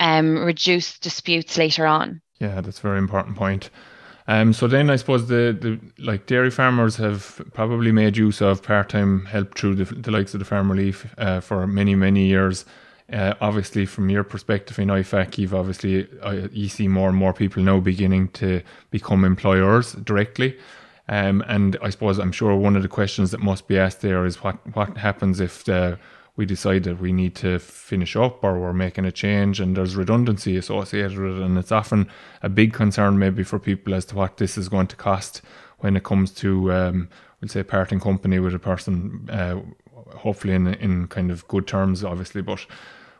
um, 0.00 0.44
reduce 0.44 0.98
disputes 0.98 1.56
later 1.56 1.86
on. 1.86 2.20
Yeah, 2.38 2.60
that's 2.60 2.78
a 2.78 2.82
very 2.82 2.98
important 2.98 3.36
point. 3.36 3.70
Um, 4.28 4.52
so 4.52 4.66
then 4.66 4.90
I 4.90 4.96
suppose 4.96 5.28
the, 5.28 5.56
the 5.58 6.02
like 6.02 6.26
dairy 6.26 6.50
farmers 6.50 6.96
have 6.96 7.40
probably 7.54 7.92
made 7.92 8.16
use 8.16 8.42
of 8.42 8.62
part 8.62 8.88
time 8.88 9.24
help 9.26 9.56
through 9.56 9.76
the, 9.76 9.84
the 9.84 10.10
likes 10.10 10.34
of 10.34 10.40
the 10.40 10.44
farm 10.44 10.70
relief 10.70 11.06
uh, 11.16 11.40
for 11.40 11.66
many 11.66 11.94
many 11.94 12.26
years. 12.26 12.64
Uh, 13.12 13.34
obviously, 13.40 13.86
from 13.86 14.10
your 14.10 14.24
perspective 14.24 14.78
in 14.78 14.88
IFAC, 14.88 15.38
you've 15.38 15.54
obviously 15.54 16.08
uh, 16.22 16.48
you 16.50 16.68
see 16.68 16.88
more 16.88 17.08
and 17.08 17.16
more 17.16 17.32
people 17.32 17.62
now 17.62 17.78
beginning 17.78 18.28
to 18.28 18.62
become 18.90 19.24
employers 19.24 19.92
directly. 19.92 20.58
Um, 21.08 21.44
and 21.46 21.76
I 21.82 21.90
suppose 21.90 22.18
I'm 22.18 22.32
sure 22.32 22.56
one 22.56 22.74
of 22.74 22.82
the 22.82 22.88
questions 22.88 23.30
that 23.30 23.40
must 23.40 23.68
be 23.68 23.78
asked 23.78 24.00
there 24.00 24.26
is 24.26 24.42
what 24.42 24.56
what 24.74 24.96
happens 24.96 25.38
if 25.38 25.62
the 25.64 25.98
we 26.36 26.44
decide 26.44 26.84
that 26.84 27.00
we 27.00 27.12
need 27.12 27.34
to 27.34 27.58
finish 27.58 28.14
up 28.14 28.44
or 28.44 28.60
we're 28.60 28.72
making 28.72 29.06
a 29.06 29.12
change 29.12 29.58
and 29.58 29.76
there's 29.76 29.96
redundancy 29.96 30.56
associated 30.56 31.18
with 31.18 31.38
it. 31.38 31.42
And 31.42 31.56
it's 31.58 31.72
often 31.72 32.08
a 32.42 32.48
big 32.48 32.74
concern 32.74 33.18
maybe 33.18 33.42
for 33.42 33.58
people 33.58 33.94
as 33.94 34.04
to 34.06 34.16
what 34.16 34.36
this 34.36 34.58
is 34.58 34.68
going 34.68 34.86
to 34.88 34.96
cost 34.96 35.40
when 35.78 35.96
it 35.96 36.04
comes 36.04 36.30
to, 36.32 36.72
um, 36.72 37.08
we'll 37.40 37.48
say, 37.48 37.62
parting 37.62 38.00
company 38.00 38.38
with 38.38 38.54
a 38.54 38.58
person, 38.58 39.26
uh, 39.30 39.60
hopefully 40.14 40.54
in, 40.54 40.68
in 40.74 41.08
kind 41.08 41.30
of 41.30 41.46
good 41.48 41.66
terms, 41.66 42.04
obviously. 42.04 42.42
But 42.42 42.66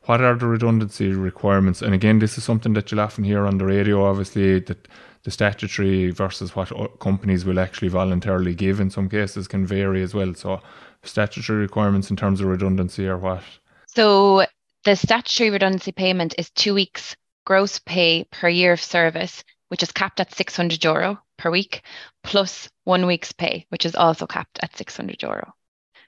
what 0.04 0.20
are 0.20 0.36
the 0.36 0.46
redundancy 0.46 1.12
requirements? 1.12 1.82
And 1.82 1.94
again, 1.94 2.18
this 2.18 2.38
is 2.38 2.44
something 2.44 2.74
that 2.74 2.90
you'll 2.90 3.00
often 3.00 3.24
hear 3.24 3.46
on 3.46 3.58
the 3.58 3.64
radio, 3.64 4.04
obviously, 4.04 4.60
that 4.60 4.88
the 5.24 5.30
statutory 5.30 6.10
versus 6.10 6.54
what 6.54 7.00
companies 7.00 7.44
will 7.44 7.58
actually 7.58 7.88
voluntarily 7.88 8.54
give 8.54 8.78
in 8.78 8.90
some 8.90 9.08
cases 9.08 9.48
can 9.48 9.66
vary 9.66 10.02
as 10.02 10.14
well. 10.14 10.32
So 10.34 10.60
statutory 11.02 11.58
requirements 11.58 12.10
in 12.10 12.16
terms 12.16 12.40
of 12.40 12.46
redundancy 12.46 13.08
or 13.08 13.18
what? 13.18 13.42
So 13.88 14.46
the 14.84 14.94
statutory 14.94 15.50
redundancy 15.50 15.90
payment 15.90 16.36
is 16.38 16.50
two 16.50 16.74
weeks 16.74 17.16
gross 17.44 17.80
pay 17.80 18.24
per 18.30 18.48
year 18.48 18.72
of 18.72 18.80
service, 18.80 19.42
which 19.68 19.82
is 19.82 19.90
capped 19.90 20.20
at 20.20 20.34
600 20.34 20.84
euro 20.84 21.18
per 21.38 21.50
week, 21.50 21.82
plus 22.22 22.68
one 22.84 23.06
week's 23.06 23.32
pay, 23.32 23.66
which 23.70 23.84
is 23.84 23.96
also 23.96 24.26
capped 24.26 24.60
at 24.62 24.76
600 24.76 25.22
euro. 25.22 25.52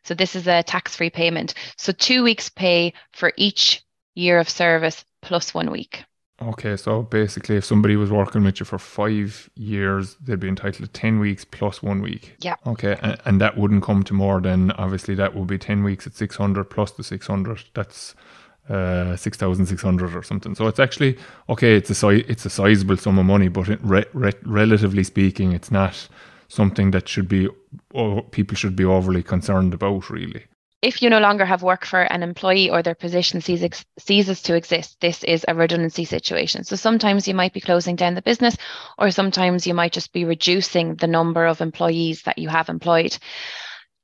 So 0.09 0.15
this 0.15 0.35
is 0.35 0.47
a 0.47 0.63
tax-free 0.63 1.11
payment. 1.11 1.53
So 1.77 1.93
two 1.93 2.23
weeks 2.23 2.49
pay 2.49 2.95
for 3.13 3.31
each 3.37 3.83
year 4.15 4.39
of 4.39 4.49
service 4.49 5.05
plus 5.21 5.53
one 5.53 5.71
week. 5.71 6.03
Okay, 6.41 6.79
so 6.79 7.03
basically, 7.03 7.57
if 7.57 7.67
somebody 7.67 7.95
was 7.95 8.11
working 8.11 8.43
with 8.43 8.59
you 8.59 8.65
for 8.65 8.79
five 8.79 9.51
years, 9.55 10.17
they'd 10.23 10.41
be 10.41 10.49
entitled 10.49 10.89
to 10.89 11.01
10 11.01 11.21
weeks 11.21 11.45
plus 11.45 11.83
one 11.83 12.01
week. 12.01 12.37
Yeah. 12.41 12.55
Okay, 12.67 12.97
and, 13.03 13.19
and 13.27 13.41
that 13.43 13.59
wouldn't 13.59 13.83
come 13.83 14.03
to 14.05 14.15
more 14.15 14.41
than 14.41 14.71
obviously 14.73 15.15
that 15.17 15.37
would 15.37 15.47
be 15.47 15.59
10 15.59 15.85
weeks 15.85 16.07
at 16.07 16.15
600 16.15 16.65
plus 16.65 16.93
the 16.93 17.05
600. 17.05 17.65
That's 17.75 18.15
uh, 18.71 19.15
6,600 19.15 20.17
or 20.17 20.23
something. 20.23 20.55
So 20.55 20.69
it's 20.69 20.81
actually, 20.81 21.19
okay, 21.51 21.77
it's 21.77 21.91
a, 21.91 21.95
si- 21.95 22.25
it's 22.29 22.47
a 22.47 22.51
sizable 22.51 22.97
sum 22.97 23.19
of 23.19 23.27
money, 23.27 23.49
but 23.49 23.69
it 23.69 23.81
re- 23.83 24.07
re- 24.15 24.33
relatively 24.47 25.05
speaking, 25.05 25.53
it's 25.53 25.71
not 25.71 26.09
something 26.49 26.91
that 26.93 27.09
should 27.09 27.29
be, 27.29 27.49
oh, 27.95 28.23
people 28.23 28.57
should 28.57 28.77
be 28.77 28.85
overly 28.85 29.23
concerned 29.23 29.75
about, 29.75 30.11
really 30.11 30.45
if 30.81 31.03
you 31.03 31.11
no 31.11 31.19
longer 31.19 31.45
have 31.45 31.63
work 31.63 31.85
for 31.85 32.03
an 32.03 32.23
employee 32.23 32.71
or 32.71 32.83
their 32.83 32.95
position 32.95 33.41
ceases, 33.41 33.85
ceases 33.99 34.43
to 34.43 34.55
exist, 34.55 34.97
this 35.01 35.25
is 35.25 35.45
a 35.49 35.55
redundancy 35.55 36.05
situation. 36.05 36.63
So 36.65 36.77
sometimes 36.77 37.27
you 37.27 37.35
might 37.35 37.53
be 37.53 37.61
closing 37.61 37.97
down 37.97 38.15
the 38.15 38.23
business, 38.23 38.57
or 38.97 39.11
sometimes 39.11 39.67
you 39.67 39.75
might 39.75 39.93
just 39.93 40.13
be 40.13 40.25
reducing 40.25 40.95
the 40.95 41.09
number 41.09 41.47
of 41.47 41.61
employees 41.61 42.23
that 42.23 42.39
you 42.39 42.49
have 42.49 42.69
employed. 42.69 43.17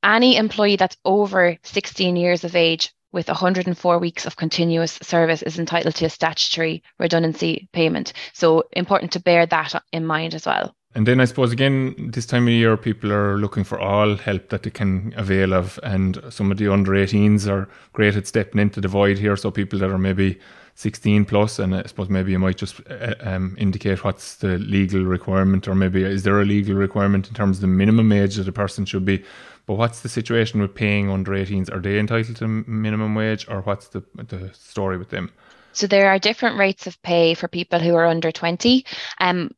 Any 0.02 0.36
employee 0.36 0.76
that's 0.76 0.96
over 1.04 1.56
16 1.62 2.16
years 2.16 2.42
of 2.42 2.56
age 2.56 2.92
with 3.12 3.28
104 3.28 3.98
weeks 4.00 4.26
of 4.26 4.36
continuous 4.36 4.98
service 5.00 5.42
is 5.42 5.60
entitled 5.60 5.94
to 5.94 6.06
a 6.06 6.10
statutory 6.10 6.82
redundancy 6.98 7.68
payment. 7.72 8.12
So 8.32 8.64
important 8.72 9.12
to 9.12 9.20
bear 9.20 9.46
that 9.46 9.80
in 9.92 10.04
mind 10.04 10.34
as 10.34 10.46
well. 10.46 10.74
And 10.94 11.08
then 11.08 11.20
I 11.20 11.24
suppose 11.24 11.50
again, 11.50 12.10
this 12.14 12.24
time 12.24 12.44
of 12.46 12.52
year, 12.52 12.76
people 12.76 13.12
are 13.12 13.36
looking 13.36 13.64
for 13.64 13.80
all 13.80 14.16
help 14.16 14.50
that 14.50 14.62
they 14.62 14.70
can 14.70 15.12
avail 15.16 15.52
of. 15.52 15.80
And 15.82 16.22
some 16.30 16.52
of 16.52 16.58
the 16.58 16.72
under 16.72 16.92
18s 16.92 17.48
are 17.48 17.68
great 17.92 18.14
at 18.14 18.28
stepping 18.28 18.60
into 18.60 18.80
the 18.80 18.88
void 18.88 19.18
here. 19.18 19.36
So 19.36 19.50
people 19.50 19.78
that 19.80 19.90
are 19.90 19.98
maybe 19.98 20.38
16 20.76 21.24
plus, 21.24 21.58
and 21.58 21.74
I 21.74 21.84
suppose 21.84 22.08
maybe 22.08 22.32
you 22.32 22.38
might 22.38 22.56
just 22.56 22.80
uh, 22.88 23.14
um, 23.20 23.56
indicate 23.58 24.04
what's 24.04 24.36
the 24.36 24.58
legal 24.58 25.04
requirement, 25.04 25.68
or 25.68 25.74
maybe 25.74 26.02
is 26.02 26.22
there 26.24 26.40
a 26.40 26.44
legal 26.44 26.74
requirement 26.74 27.28
in 27.28 27.34
terms 27.34 27.58
of 27.58 27.60
the 27.62 27.66
minimum 27.68 28.10
age 28.12 28.36
that 28.36 28.48
a 28.48 28.52
person 28.52 28.84
should 28.84 29.04
be. 29.04 29.24
But 29.66 29.74
what's 29.74 30.00
the 30.00 30.08
situation 30.08 30.60
with 30.60 30.74
paying 30.74 31.10
under 31.10 31.32
18s? 31.32 31.72
Are 31.72 31.80
they 31.80 31.98
entitled 31.98 32.36
to 32.36 32.46
minimum 32.48 33.14
wage, 33.14 33.46
or 33.48 33.62
what's 33.62 33.88
the 33.88 34.02
the 34.14 34.50
story 34.52 34.98
with 34.98 35.10
them? 35.10 35.30
So 35.72 35.86
there 35.86 36.08
are 36.10 36.18
different 36.18 36.58
rates 36.58 36.86
of 36.86 37.02
pay 37.02 37.34
for 37.34 37.48
people 37.48 37.80
who 37.80 37.96
are 37.96 38.06
under 38.06 38.30
20. 38.30 38.84
Um, 39.18 39.50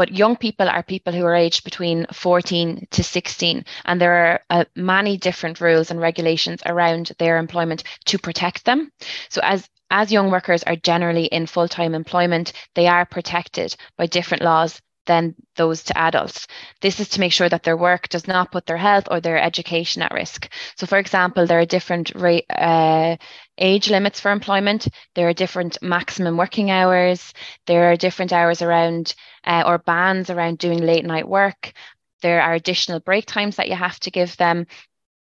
but 0.00 0.16
young 0.16 0.34
people 0.34 0.66
are 0.66 0.82
people 0.82 1.12
who 1.12 1.26
are 1.26 1.34
aged 1.34 1.62
between 1.62 2.06
14 2.10 2.86
to 2.90 3.04
16 3.04 3.66
and 3.84 4.00
there 4.00 4.14
are 4.14 4.40
uh, 4.48 4.64
many 4.74 5.18
different 5.18 5.60
rules 5.60 5.90
and 5.90 6.00
regulations 6.00 6.62
around 6.64 7.12
their 7.18 7.36
employment 7.36 7.84
to 8.06 8.18
protect 8.18 8.64
them. 8.64 8.90
So 9.28 9.42
as 9.44 9.68
as 9.90 10.10
young 10.10 10.30
workers 10.30 10.62
are 10.62 10.76
generally 10.76 11.26
in 11.26 11.44
full-time 11.44 11.94
employment 11.94 12.54
they 12.74 12.86
are 12.86 13.04
protected 13.04 13.76
by 13.98 14.06
different 14.06 14.42
laws 14.42 14.80
than 15.10 15.34
those 15.56 15.82
to 15.82 15.98
adults. 15.98 16.46
This 16.80 17.00
is 17.00 17.08
to 17.10 17.20
make 17.20 17.32
sure 17.32 17.48
that 17.48 17.64
their 17.64 17.76
work 17.76 18.08
does 18.08 18.28
not 18.28 18.52
put 18.52 18.64
their 18.66 18.76
health 18.76 19.08
or 19.10 19.20
their 19.20 19.42
education 19.42 20.02
at 20.02 20.14
risk. 20.14 20.48
So, 20.76 20.86
for 20.86 20.98
example, 20.98 21.46
there 21.46 21.58
are 21.58 21.66
different 21.66 22.12
uh, 22.14 23.16
age 23.58 23.90
limits 23.90 24.20
for 24.20 24.30
employment, 24.30 24.86
there 25.16 25.28
are 25.28 25.32
different 25.32 25.78
maximum 25.82 26.36
working 26.36 26.70
hours, 26.70 27.32
there 27.66 27.90
are 27.90 27.96
different 27.96 28.32
hours 28.32 28.62
around 28.62 29.14
uh, 29.44 29.64
or 29.66 29.78
bans 29.78 30.30
around 30.30 30.58
doing 30.58 30.78
late 30.78 31.04
night 31.04 31.28
work. 31.28 31.72
There 32.22 32.40
are 32.40 32.54
additional 32.54 33.00
break 33.00 33.26
times 33.26 33.56
that 33.56 33.68
you 33.68 33.74
have 33.74 33.98
to 34.00 34.12
give 34.12 34.36
them. 34.36 34.66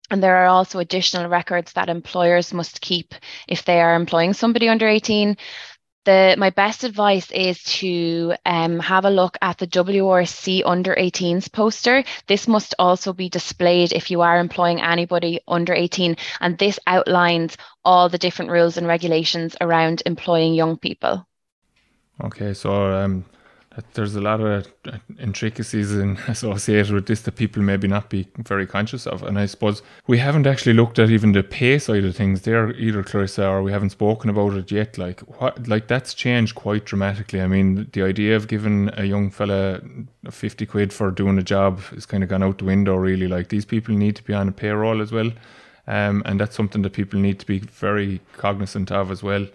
And 0.09 0.23
there 0.23 0.37
are 0.37 0.47
also 0.47 0.79
additional 0.79 1.29
records 1.29 1.73
that 1.73 1.89
employers 1.89 2.51
must 2.51 2.81
keep 2.81 3.13
if 3.47 3.63
they 3.63 3.79
are 3.79 3.93
employing 3.93 4.33
somebody 4.33 4.69
under 4.69 4.87
18 4.87 5.37
the 6.07 6.35
my 6.37 6.49
best 6.51 6.85
advice 6.85 7.29
is 7.31 7.61
to 7.63 8.33
um, 8.45 8.79
have 8.79 9.03
a 9.03 9.09
look 9.09 9.37
at 9.41 9.57
the 9.57 9.67
WRC 9.67 10.63
under 10.65 10.95
18s 10.95 11.51
poster. 11.51 12.05
This 12.27 12.47
must 12.47 12.73
also 12.79 13.11
be 13.11 13.27
displayed 13.27 13.91
if 13.91 14.09
you 14.09 14.21
are 14.21 14.39
employing 14.39 14.81
anybody 14.81 15.41
under 15.47 15.73
18, 15.73 16.15
and 16.39 16.57
this 16.57 16.79
outlines 16.87 17.57
all 17.83 18.07
the 18.07 18.17
different 18.17 18.51
rules 18.51 18.77
and 18.77 18.87
regulations 18.87 19.57
around 19.59 20.01
employing 20.05 20.53
young 20.53 20.77
people. 20.77 21.27
Okay, 22.23 22.53
so 22.53 22.71
um, 22.93 23.25
there's 23.93 24.15
a 24.15 24.21
lot 24.21 24.39
of 24.39 24.67
uh, 24.85 24.97
intricacies 25.19 25.93
in, 25.93 26.17
associated 26.27 26.93
with 26.93 27.05
this 27.05 27.21
that 27.21 27.35
people 27.35 27.61
maybe 27.61 27.87
not 27.87 28.09
be 28.09 28.27
very 28.37 28.65
conscious 28.65 29.05
of. 29.05 29.23
And 29.23 29.37
I 29.37 29.45
suppose 29.45 29.81
we 30.07 30.17
haven't 30.17 30.47
actually 30.47 30.73
looked 30.73 30.99
at 30.99 31.09
even 31.09 31.31
the 31.31 31.43
pay 31.43 31.77
side 31.79 32.05
of 32.05 32.15
things 32.15 32.41
there 32.41 32.71
either, 32.71 33.03
Clarissa, 33.03 33.47
or 33.47 33.61
we 33.61 33.71
haven't 33.71 33.91
spoken 33.91 34.29
about 34.29 34.53
it 34.53 34.71
yet. 34.71 34.97
Like 34.97 35.21
what, 35.39 35.67
like 35.67 35.87
that's 35.87 36.13
changed 36.13 36.55
quite 36.55 36.85
dramatically. 36.85 37.41
I 37.41 37.47
mean, 37.47 37.87
the 37.93 38.03
idea 38.03 38.35
of 38.35 38.47
giving 38.47 38.89
a 38.93 39.03
young 39.03 39.29
fella 39.29 39.81
50 40.29 40.65
quid 40.65 40.93
for 40.93 41.11
doing 41.11 41.37
a 41.37 41.43
job 41.43 41.81
is 41.91 42.05
kind 42.05 42.23
of 42.23 42.29
gone 42.29 42.43
out 42.43 42.57
the 42.57 42.65
window, 42.65 42.95
really. 42.95 43.27
Like 43.27 43.49
these 43.49 43.65
people 43.65 43.95
need 43.95 44.15
to 44.15 44.23
be 44.23 44.33
on 44.33 44.47
a 44.47 44.51
payroll 44.51 45.01
as 45.01 45.11
well. 45.11 45.31
Um, 45.87 46.21
and 46.25 46.39
that's 46.39 46.55
something 46.55 46.81
that 46.81 46.93
people 46.93 47.19
need 47.19 47.39
to 47.39 47.45
be 47.45 47.59
very 47.59 48.19
cognizant 48.35 48.91
of 48.91 49.09
as 49.09 49.23
well. 49.23 49.45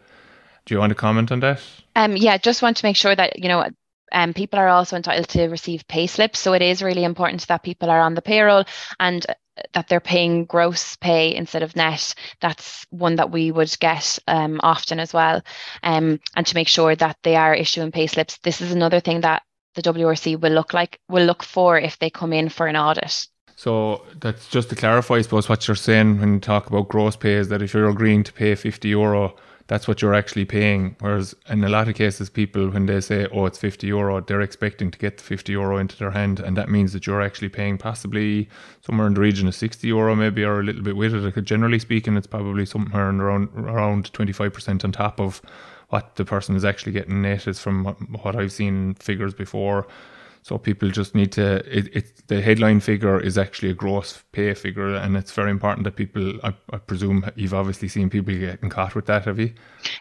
Do 0.65 0.75
you 0.75 0.79
want 0.79 0.91
to 0.91 0.95
comment 0.95 1.33
on 1.33 1.41
that? 1.41 1.61
Um, 1.97 2.17
yeah, 2.17 2.39
just 2.39 2.63
want 2.63 2.77
to 2.79 2.87
make 2.87 2.97
sure 2.97 3.15
that 3.15 3.39
you 3.39 3.49
know 3.49 3.67
um, 4.13 4.35
people 4.35 4.59
are 4.59 4.69
also 4.69 4.97
entitled 4.97 5.29
to 5.29 5.49
receive 5.49 5.87
pay 5.89 6.07
slips. 6.07 6.39
So 6.39 6.53
it 6.53 6.63
is 6.63 6.83
really 6.83 7.05
important 7.05 7.47
that 7.49 7.63
people 7.63 7.91
are 7.91 8.01
on 8.01 8.15
the 8.15 8.23
payroll 8.23 8.65
and 9.01 9.25
uh, 9.29 9.35
that 9.75 9.89
they're 9.89 10.01
paying 10.01 10.45
gross 10.45 10.97
pay 10.97 11.35
instead 11.35 11.63
of 11.63 11.77
net. 11.77 12.15
That's 12.41 12.87
one 12.91 13.17
that 13.17 13.31
we 13.31 13.51
would 13.51 13.75
get 13.81 14.19
um, 14.27 14.61
often 14.63 14.99
as 14.99 15.13
well. 15.13 15.43
Um, 15.83 16.21
and 16.37 16.47
to 16.47 16.55
make 16.55 16.69
sure 16.69 16.97
that 16.97 17.19
they 17.23 17.37
are 17.37 17.55
issuing 17.55 17.93
pay 17.93 18.07
slips. 18.07 18.39
This 18.39 18.61
is 18.61 18.73
another 18.73 19.01
thing 19.01 19.21
that 19.23 19.43
the 19.75 19.83
WRC 19.83 20.41
will 20.41 20.53
look 20.53 20.75
like 20.75 20.99
will 21.09 21.25
look 21.25 21.43
for 21.43 21.79
if 21.79 21.99
they 21.99 22.11
come 22.11 22.33
in 22.33 22.49
for 22.49 22.67
an 22.67 22.77
audit. 22.77 23.27
So 23.57 24.03
that's 24.21 24.49
just 24.49 24.71
to 24.71 24.77
clarify, 24.77 25.17
I 25.17 25.23
suppose, 25.23 25.49
what 25.49 25.69
you're 25.69 25.75
saying 25.77 26.19
when 26.19 26.35
you 26.35 26.41
talk 26.41 26.67
about 26.67 26.89
gross 26.89 27.17
pay 27.17 27.35
is 27.35 27.49
that 27.49 27.63
if 27.63 27.75
you're 27.75 27.89
agreeing 27.89 28.25
to 28.25 28.33
pay 28.33 28.55
50 28.55 28.89
euro, 28.89 29.37
that's 29.73 29.89
what 29.89 30.03
you're 30.03 30.13
actually 30.13 30.45
paying. 30.45 30.95
Whereas 31.01 31.35
in 31.49 31.65
a 31.65 31.69
lot 31.71 31.89
of 31.89 31.95
cases, 31.95 32.29
people, 32.29 32.69
when 32.69 32.85
they 32.85 33.01
say, 33.01 33.27
oh, 33.33 33.47
it's 33.47 33.57
50 33.57 33.87
euro, 33.87 34.21
they're 34.21 34.43
expecting 34.43 34.91
to 34.91 34.99
get 34.99 35.17
the 35.17 35.23
50 35.23 35.51
euro 35.51 35.79
into 35.79 35.97
their 35.97 36.11
hand. 36.11 36.41
And 36.41 36.59
that 36.59 36.69
means 36.69 36.93
that 36.93 37.07
you're 37.07 37.23
actually 37.23 37.49
paying 37.49 37.79
possibly 37.79 38.51
somewhere 38.83 39.07
in 39.07 39.15
the 39.15 39.21
region 39.23 39.49
of 39.49 39.55
60 39.55 39.89
euro, 39.89 40.15
maybe, 40.15 40.45
or 40.45 40.61
a 40.61 40.63
little 40.63 40.83
bit 40.83 40.95
with 40.95 41.15
it. 41.15 41.45
Generally 41.45 41.79
speaking, 41.79 42.19
it's 42.19 42.27
probably 42.27 42.67
somewhere 42.67 43.09
around, 43.09 43.49
around 43.57 44.13
25% 44.13 44.85
on 44.85 44.93
top 44.93 45.19
of 45.19 45.41
what 45.89 46.17
the 46.17 46.27
person 46.27 46.55
is 46.55 46.67
actually 46.67 46.93
getting 46.93 47.23
net 47.23 47.47
is 47.47 47.59
from 47.59 47.87
what 48.23 48.37
I've 48.37 48.53
seen 48.53 48.93
figures 48.97 49.33
before. 49.33 49.87
So 50.43 50.59
people 50.59 50.91
just 50.91 51.15
need 51.15 51.31
to. 51.33 51.57
It, 51.67 51.97
it 51.97 52.27
the 52.27 52.43
headline 52.43 52.81
figure 52.81 53.21
is 53.21 53.39
actually 53.39 53.71
a 53.71 53.75
gross 53.75 54.25
pay 54.33 54.53
figure, 54.55 54.95
and 54.95 55.17
it's 55.17 55.31
very 55.31 55.51
important 55.51 55.85
that 55.85 55.97
people. 55.97 56.39
I, 56.43 56.53
I, 56.73 56.79
presume 56.79 57.25
you've 57.37 57.55
obviously 57.55 57.89
seen 57.89 58.11
people 58.11 58.35
getting 58.35 58.69
caught 58.69 58.97
with 58.97 59.07
that, 59.07 59.25
have 59.27 59.39
you? 59.39 59.55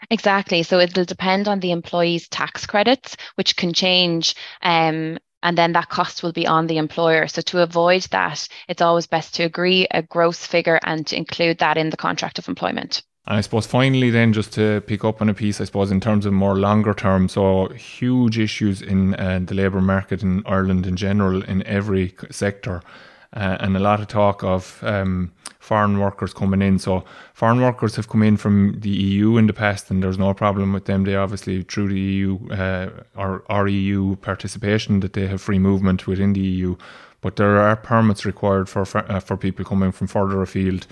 Exactly. 0.10 0.64
So 0.64 0.80
it'll 0.80 1.06
depend 1.06 1.48
on 1.48 1.60
the 1.60 1.72
employee's 1.72 2.28
tax 2.28 2.66
credits, 2.66 3.18
which 3.36 3.56
can 3.56 3.72
change. 3.72 4.36
Um, 4.64 5.20
and 5.44 5.58
then 5.58 5.74
that 5.74 5.90
cost 5.90 6.24
will 6.24 6.32
be 6.32 6.48
on 6.48 6.68
the 6.68 6.78
employer. 6.78 7.28
So 7.28 7.42
to 7.42 7.62
avoid 7.62 8.04
that, 8.12 8.48
it's 8.68 8.82
always 8.82 9.08
best 9.08 9.36
to 9.36 9.44
agree 9.44 9.88
a 9.90 10.02
gross 10.02 10.46
figure 10.46 10.80
and 10.84 11.06
to 11.08 11.18
include 11.18 11.60
that 11.60 11.78
in 11.78 11.90
the 11.90 11.98
contract 11.98 12.40
of 12.40 12.48
employment. 12.48 13.04
And 13.28 13.38
I 13.38 13.42
suppose 13.42 13.68
finally, 13.68 14.10
then 14.10 14.34
just 14.34 14.52
to 14.54 14.82
pick 14.88 15.04
up 15.04 15.22
on 15.22 15.30
a 15.30 15.34
piece, 15.34 15.62
I 15.62 15.66
suppose 15.66 15.92
in 15.92 16.00
terms 16.00 16.26
of 16.26 16.34
more 16.34 16.56
longer 16.56 16.94
term, 16.94 17.30
so 17.30 17.68
huge 17.70 18.40
issues 18.40 18.82
in 18.82 19.14
uh, 19.16 19.40
the 19.44 19.54
labour 19.54 19.82
market 19.82 20.24
in 20.24 20.44
Ireland 20.48 20.88
in 20.88 20.96
general, 20.96 21.44
in 21.44 21.62
every 21.68 22.16
sector, 22.32 22.82
uh, 23.34 23.58
and 23.60 23.78
a 23.78 23.80
lot 23.80 24.02
of 24.02 24.08
talk 24.08 24.44
of 24.44 24.84
um, 24.84 25.32
foreign 25.60 26.00
workers 26.00 26.34
coming 26.34 26.64
in. 26.64 26.80
So 26.80 27.06
foreign 27.36 27.62
workers 27.62 27.96
have 27.96 28.10
come 28.10 28.24
in 28.24 28.38
from 28.38 28.80
the 28.80 28.90
EU 28.90 29.38
in 29.38 29.46
the 29.46 29.54
past, 29.54 29.92
and 29.92 30.02
there's 30.02 30.18
no 30.18 30.34
problem 30.34 30.74
with 30.74 30.86
them. 30.86 31.04
They 31.04 31.16
obviously 31.16 31.62
through 31.62 31.90
the 31.90 32.00
EU 32.00 32.50
uh, 32.50 32.90
or, 33.16 33.44
or 33.48 33.68
EU 33.68 34.16
participation 34.16 35.00
that 35.02 35.14
they 35.14 35.28
have 35.28 35.44
free 35.44 35.60
movement 35.60 36.08
within 36.08 36.34
the 36.34 36.42
EU, 36.42 36.76
but 37.22 37.36
there 37.36 37.60
are 37.60 37.76
permits 37.76 38.26
required 38.26 38.68
for 38.68 38.82
uh, 38.96 39.20
for 39.20 39.38
people 39.38 39.64
coming 39.64 39.92
from 39.92 40.08
further 40.08 40.42
afield. 40.42 40.88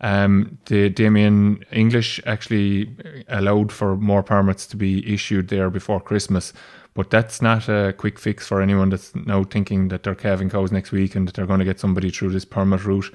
Um, 0.00 0.58
the 0.66 0.88
Damien 0.88 1.64
English 1.70 2.20
actually 2.24 2.90
allowed 3.28 3.70
for 3.70 3.96
more 3.96 4.22
permits 4.22 4.66
to 4.68 4.76
be 4.76 5.12
issued 5.12 5.48
there 5.48 5.68
before 5.68 6.00
Christmas, 6.00 6.52
but 6.94 7.10
that's 7.10 7.42
not 7.42 7.68
a 7.68 7.94
quick 7.96 8.18
fix 8.18 8.46
for 8.46 8.62
anyone 8.62 8.90
that's 8.90 9.14
now 9.14 9.44
thinking 9.44 9.88
that 9.88 10.02
they're 10.02 10.14
calving 10.14 10.50
cows 10.50 10.72
next 10.72 10.90
week 10.90 11.14
and 11.14 11.28
that 11.28 11.34
they're 11.34 11.46
going 11.46 11.58
to 11.58 11.64
get 11.64 11.80
somebody 11.80 12.10
through 12.10 12.30
this 12.30 12.44
permit 12.44 12.84
route. 12.84 13.12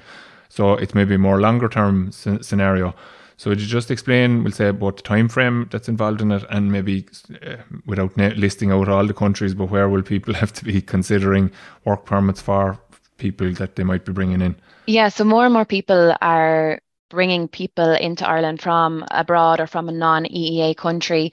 So 0.48 0.74
it's 0.74 0.94
maybe 0.94 1.16
a 1.16 1.18
more 1.18 1.40
longer 1.40 1.68
term 1.68 2.12
scenario. 2.12 2.94
So 3.38 3.50
would 3.50 3.60
you 3.60 3.66
just 3.66 3.90
explain, 3.90 4.42
we'll 4.42 4.52
say, 4.52 4.68
about 4.68 4.96
the 4.96 5.02
time 5.02 5.28
frame 5.28 5.68
that's 5.70 5.90
involved 5.90 6.22
in 6.22 6.32
it, 6.32 6.44
and 6.48 6.72
maybe 6.72 7.06
uh, 7.44 7.56
without 7.84 8.16
listing 8.16 8.72
out 8.72 8.88
all 8.88 9.06
the 9.06 9.12
countries, 9.12 9.54
but 9.54 9.70
where 9.70 9.90
will 9.90 10.02
people 10.02 10.32
have 10.42 10.52
to 10.54 10.64
be 10.64 10.80
considering 10.80 11.50
work 11.84 12.06
permits 12.06 12.40
for 12.40 12.78
people 13.18 13.52
that 13.54 13.76
they 13.76 13.84
might 13.84 14.04
be 14.04 14.12
bringing 14.12 14.40
in? 14.40 14.56
Yeah, 14.86 15.08
so 15.08 15.24
more 15.24 15.44
and 15.44 15.54
more 15.54 15.64
people 15.64 16.14
are 16.20 16.80
bringing 17.08 17.48
people 17.48 17.92
into 17.92 18.28
Ireland 18.28 18.60
from 18.60 19.04
abroad 19.10 19.60
or 19.60 19.66
from 19.66 19.88
a 19.88 19.92
non-EEA 19.92 20.76
country. 20.76 21.32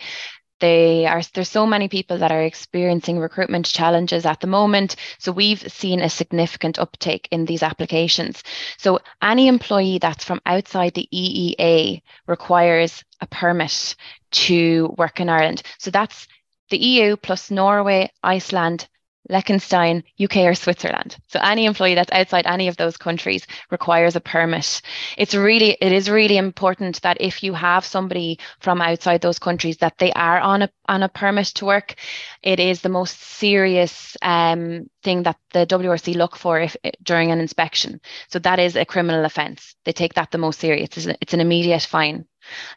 They 0.59 1.05
are 1.05 1.21
there's 1.33 1.49
so 1.49 1.65
many 1.65 1.89
people 1.89 2.19
that 2.19 2.31
are 2.31 2.43
experiencing 2.43 3.19
recruitment 3.19 3.65
challenges 3.65 4.25
at 4.25 4.39
the 4.39 4.47
moment. 4.47 4.95
So 5.19 5.31
we've 5.31 5.59
seen 5.59 5.99
a 5.99 6.09
significant 6.09 6.79
uptake 6.79 7.27
in 7.31 7.45
these 7.45 7.63
applications. 7.63 8.43
So 8.77 8.99
any 9.21 9.47
employee 9.47 9.97
that's 9.97 10.23
from 10.23 10.41
outside 10.45 10.93
the 10.93 11.09
EEA 11.13 12.01
requires 12.27 13.03
a 13.19 13.27
permit 13.27 13.95
to 14.31 14.93
work 14.97 15.19
in 15.19 15.27
Ireland. 15.27 15.63
So 15.79 15.91
that's 15.91 16.27
the 16.69 16.77
EU 16.77 17.17
plus 17.17 17.51
Norway, 17.51 18.09
Iceland, 18.23 18.87
Liechtenstein, 19.29 20.03
UK, 20.21 20.37
or 20.37 20.53
Switzerland. 20.53 21.17
So 21.27 21.39
any 21.41 21.65
employee 21.65 21.95
that's 21.95 22.11
outside 22.11 22.45
any 22.45 22.67
of 22.67 22.77
those 22.77 22.97
countries 22.97 23.47
requires 23.71 24.15
a 24.15 24.21
permit. 24.21 24.81
It's 25.17 25.33
really, 25.33 25.77
it 25.79 25.91
is 25.91 26.09
really 26.09 26.37
important 26.37 27.01
that 27.01 27.17
if 27.19 27.43
you 27.43 27.53
have 27.53 27.85
somebody 27.85 28.39
from 28.59 28.81
outside 28.81 29.21
those 29.21 29.39
countries, 29.39 29.77
that 29.77 29.97
they 29.97 30.11
are 30.13 30.39
on 30.39 30.63
a 30.63 30.69
on 30.89 31.03
a 31.03 31.09
permit 31.09 31.47
to 31.47 31.65
work. 31.65 31.95
It 32.41 32.59
is 32.59 32.81
the 32.81 32.89
most 32.89 33.19
serious 33.21 34.17
um, 34.21 34.89
thing 35.03 35.23
that 35.23 35.37
the 35.51 35.65
WRC 35.65 36.15
look 36.15 36.35
for 36.35 36.59
if 36.59 36.75
during 37.01 37.31
an 37.31 37.39
inspection. 37.39 38.01
So 38.27 38.39
that 38.39 38.59
is 38.59 38.75
a 38.75 38.85
criminal 38.85 39.23
offence. 39.23 39.75
They 39.85 39.93
take 39.93 40.15
that 40.15 40.31
the 40.31 40.37
most 40.37 40.59
serious. 40.59 40.89
It's, 40.97 41.07
it's 41.21 41.33
an 41.33 41.39
immediate 41.39 41.83
fine. 41.83 42.25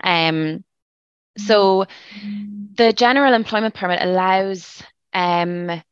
Um, 0.03 0.65
so 1.37 1.87
the 2.75 2.93
general 2.93 3.35
employment 3.35 3.75
permit 3.75 4.01
allows 4.03 4.83
um, 5.13 5.83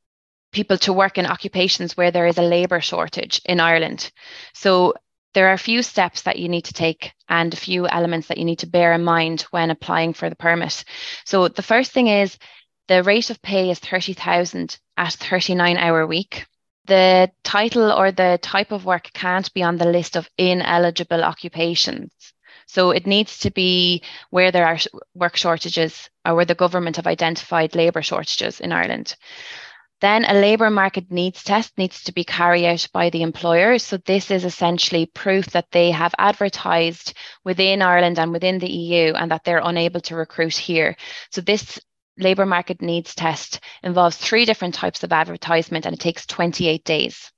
people 0.55 0.79
to 0.79 0.93
work 0.93 1.19
in 1.19 1.27
occupations 1.27 1.97
where 1.97 2.11
there 2.11 2.27
is 2.27 2.38
a 2.38 2.43
labour 2.43 2.81
shortage 2.81 3.43
in 3.45 3.61
Ireland. 3.61 4.11
So 4.55 4.95
there 5.35 5.49
are 5.49 5.55
a 5.55 5.59
few 5.59 5.83
steps 5.83 6.23
that 6.23 6.38
you 6.38 6.49
need 6.49 6.64
to 6.67 6.73
take 6.73 7.12
and 7.29 7.53
a 7.53 7.57
few 7.57 7.87
elements 7.88 8.29
that 8.29 8.38
you 8.38 8.45
need 8.45 8.61
to 8.61 8.67
bear 8.67 8.93
in 8.93 9.05
mind 9.05 9.43
when 9.51 9.71
applying 9.71 10.14
for 10.14 10.31
the 10.31 10.37
permit. 10.37 10.85
So 11.25 11.49
the 11.49 11.62
first 11.62 11.93
thing 11.93 12.07
is 12.07 12.38
the 12.88 13.03
rate 13.03 13.31
of 13.31 13.43
pay 13.43 13.71
is 13.71 13.79
30,000 13.81 14.79
at 14.97 15.12
39 15.12 15.77
hour 15.77 16.07
week. 16.07 16.47
The 16.87 17.31
title 17.43 17.90
or 17.90 18.12
the 18.12 18.38
type 18.43 18.71
of 18.71 18.85
work 18.85 19.11
can't 19.12 19.53
be 19.55 19.62
on 19.62 19.77
the 19.77 19.87
list 19.87 20.17
of 20.17 20.29
ineligible 20.38 21.25
occupations. 21.25 22.12
So 22.67 22.90
it 22.90 23.07
needs 23.07 23.38
to 23.40 23.51
be 23.51 24.03
where 24.31 24.53
there 24.53 24.67
are 24.67 24.79
work 25.14 25.37
shortages 25.37 26.09
or 26.25 26.35
where 26.35 26.45
the 26.45 26.55
government 26.55 26.97
have 26.97 27.07
identified 27.07 27.75
labour 27.75 28.03
shortages 28.03 28.61
in 28.61 28.73
Ireland. 28.73 29.17
Then 30.05 30.27
a 30.27 30.35
labour 30.35 30.69
market 30.69 31.11
needs 31.11 31.43
test 31.43 31.79
needs 31.79 32.03
to 32.03 32.12
be 32.12 32.25
carried 32.25 32.67
out 32.67 32.87
by 32.93 33.09
the 33.09 33.23
employer. 33.23 33.79
So 33.79 33.97
this 33.97 34.31
is 34.31 34.45
essentially 34.45 35.07
proof 35.07 35.47
that 35.53 35.71
they 35.71 35.93
have 35.93 36.14
advertised 36.19 37.14
within 37.43 37.81
Ireland 37.81 38.19
and 38.19 38.31
within 38.31 38.59
the 38.59 38.71
EU 38.71 39.14
and 39.14 39.31
that 39.31 39.45
they're 39.45 39.62
unable 39.64 40.03
to 40.03 40.14
recruit 40.14 40.59
here. 40.59 40.95
So 41.31 41.40
this 41.40 41.81
labour 42.19 42.45
market 42.45 42.83
needs 42.83 43.14
test 43.14 43.61
involves 43.83 44.19
three 44.19 44.45
different 44.45 44.75
types 44.75 45.05
of 45.05 45.11
advertisement 45.11 45.87
and 45.87 45.95
it 45.95 46.01
takes 46.01 46.27
28 46.27 46.85
days. 46.85 47.33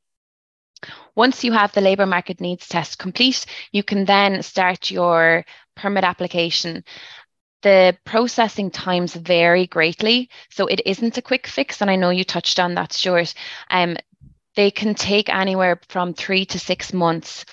Once 1.14 1.44
you 1.44 1.52
have 1.52 1.70
the 1.70 1.80
labour 1.80 2.04
market 2.04 2.40
needs 2.40 2.66
test 2.66 2.98
complete, 2.98 3.46
you 3.70 3.84
can 3.84 4.04
then 4.04 4.42
start 4.42 4.90
your 4.90 5.44
permit 5.76 6.02
application 6.02 6.82
the 7.62 7.96
processing 8.04 8.70
times 8.70 9.14
vary 9.14 9.66
greatly. 9.66 10.30
So 10.50 10.66
it 10.66 10.82
isn't 10.86 11.18
a 11.18 11.22
quick 11.22 11.46
fix. 11.46 11.80
And 11.80 11.90
I 11.90 11.96
know 11.96 12.10
you 12.10 12.24
touched 12.24 12.58
on 12.58 12.74
that, 12.74 12.92
Stuart. 12.92 13.34
Um, 13.70 13.96
they 14.54 14.70
can 14.70 14.94
take 14.94 15.28
anywhere 15.28 15.80
from 15.88 16.14
three 16.14 16.46
to 16.46 16.58
six 16.58 16.92
months 16.92 17.44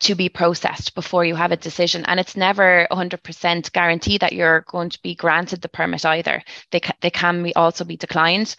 to 0.00 0.14
be 0.14 0.28
processed 0.28 0.94
before 0.94 1.24
you 1.24 1.34
have 1.34 1.52
a 1.52 1.56
decision. 1.56 2.04
And 2.06 2.18
it's 2.18 2.36
never 2.36 2.86
100% 2.90 3.72
guarantee 3.72 4.18
that 4.18 4.32
you're 4.32 4.64
going 4.68 4.90
to 4.90 5.02
be 5.02 5.14
granted 5.14 5.60
the 5.60 5.68
permit 5.68 6.04
either. 6.04 6.42
They, 6.70 6.80
ca- 6.80 6.96
they 7.00 7.10
can 7.10 7.42
be 7.42 7.54
also 7.54 7.84
be 7.84 7.96
declined. 7.96 8.56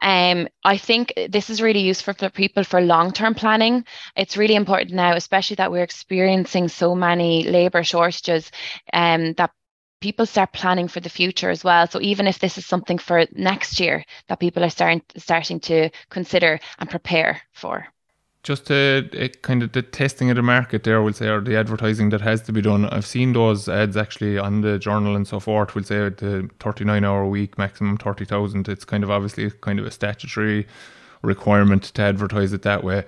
Um, 0.00 0.48
I 0.64 0.76
think 0.76 1.12
this 1.28 1.50
is 1.50 1.62
really 1.62 1.80
useful 1.80 2.14
for 2.14 2.30
people 2.30 2.64
for 2.64 2.80
long 2.80 3.12
term 3.12 3.34
planning. 3.34 3.84
It's 4.16 4.36
really 4.36 4.54
important 4.54 4.94
now, 4.94 5.14
especially 5.14 5.56
that 5.56 5.72
we're 5.72 5.82
experiencing 5.82 6.68
so 6.68 6.94
many 6.94 7.44
labour 7.44 7.82
shortages, 7.82 8.50
um, 8.92 9.32
that 9.34 9.50
people 10.00 10.26
start 10.26 10.52
planning 10.52 10.88
for 10.88 11.00
the 11.00 11.08
future 11.08 11.50
as 11.50 11.64
well. 11.64 11.86
So 11.86 12.00
even 12.00 12.26
if 12.26 12.38
this 12.38 12.58
is 12.58 12.66
something 12.66 12.98
for 12.98 13.26
next 13.32 13.80
year 13.80 14.04
that 14.28 14.40
people 14.40 14.64
are 14.64 14.70
starting 14.70 15.02
starting 15.16 15.60
to 15.60 15.90
consider 16.10 16.60
and 16.78 16.90
prepare 16.90 17.42
for. 17.52 17.86
Just 18.44 18.70
uh, 18.70 19.02
kind 19.42 19.62
of 19.62 19.72
the 19.72 19.82
testing 19.82 20.30
of 20.30 20.36
the 20.36 20.42
market 20.42 20.84
there, 20.84 21.02
we'll 21.02 21.12
say, 21.12 21.26
or 21.26 21.40
the 21.40 21.56
advertising 21.56 22.10
that 22.10 22.20
has 22.20 22.40
to 22.42 22.52
be 22.52 22.62
done. 22.62 22.86
I've 22.86 23.04
seen 23.04 23.32
those 23.32 23.68
ads 23.68 23.96
actually 23.96 24.38
on 24.38 24.60
the 24.60 24.78
journal 24.78 25.16
and 25.16 25.26
so 25.26 25.40
forth. 25.40 25.74
We'll 25.74 25.84
say 25.84 26.08
the 26.08 26.48
39 26.60 27.04
hour 27.04 27.26
week, 27.26 27.58
maximum 27.58 27.98
30,000. 27.98 28.68
It's 28.68 28.84
kind 28.84 29.02
of 29.02 29.10
obviously 29.10 29.50
kind 29.60 29.80
of 29.80 29.86
a 29.86 29.90
statutory 29.90 30.66
requirement 31.22 31.82
to 31.82 32.02
advertise 32.02 32.52
it 32.52 32.62
that 32.62 32.84
way. 32.84 33.04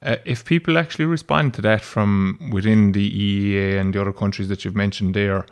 Uh, 0.00 0.16
if 0.24 0.44
people 0.44 0.78
actually 0.78 1.06
respond 1.06 1.54
to 1.54 1.62
that 1.62 1.82
from 1.82 2.38
within 2.52 2.92
the 2.92 3.10
EEA 3.10 3.80
and 3.80 3.92
the 3.92 4.00
other 4.00 4.12
countries 4.12 4.48
that 4.48 4.64
you've 4.64 4.76
mentioned 4.76 5.12
there, 5.12 5.44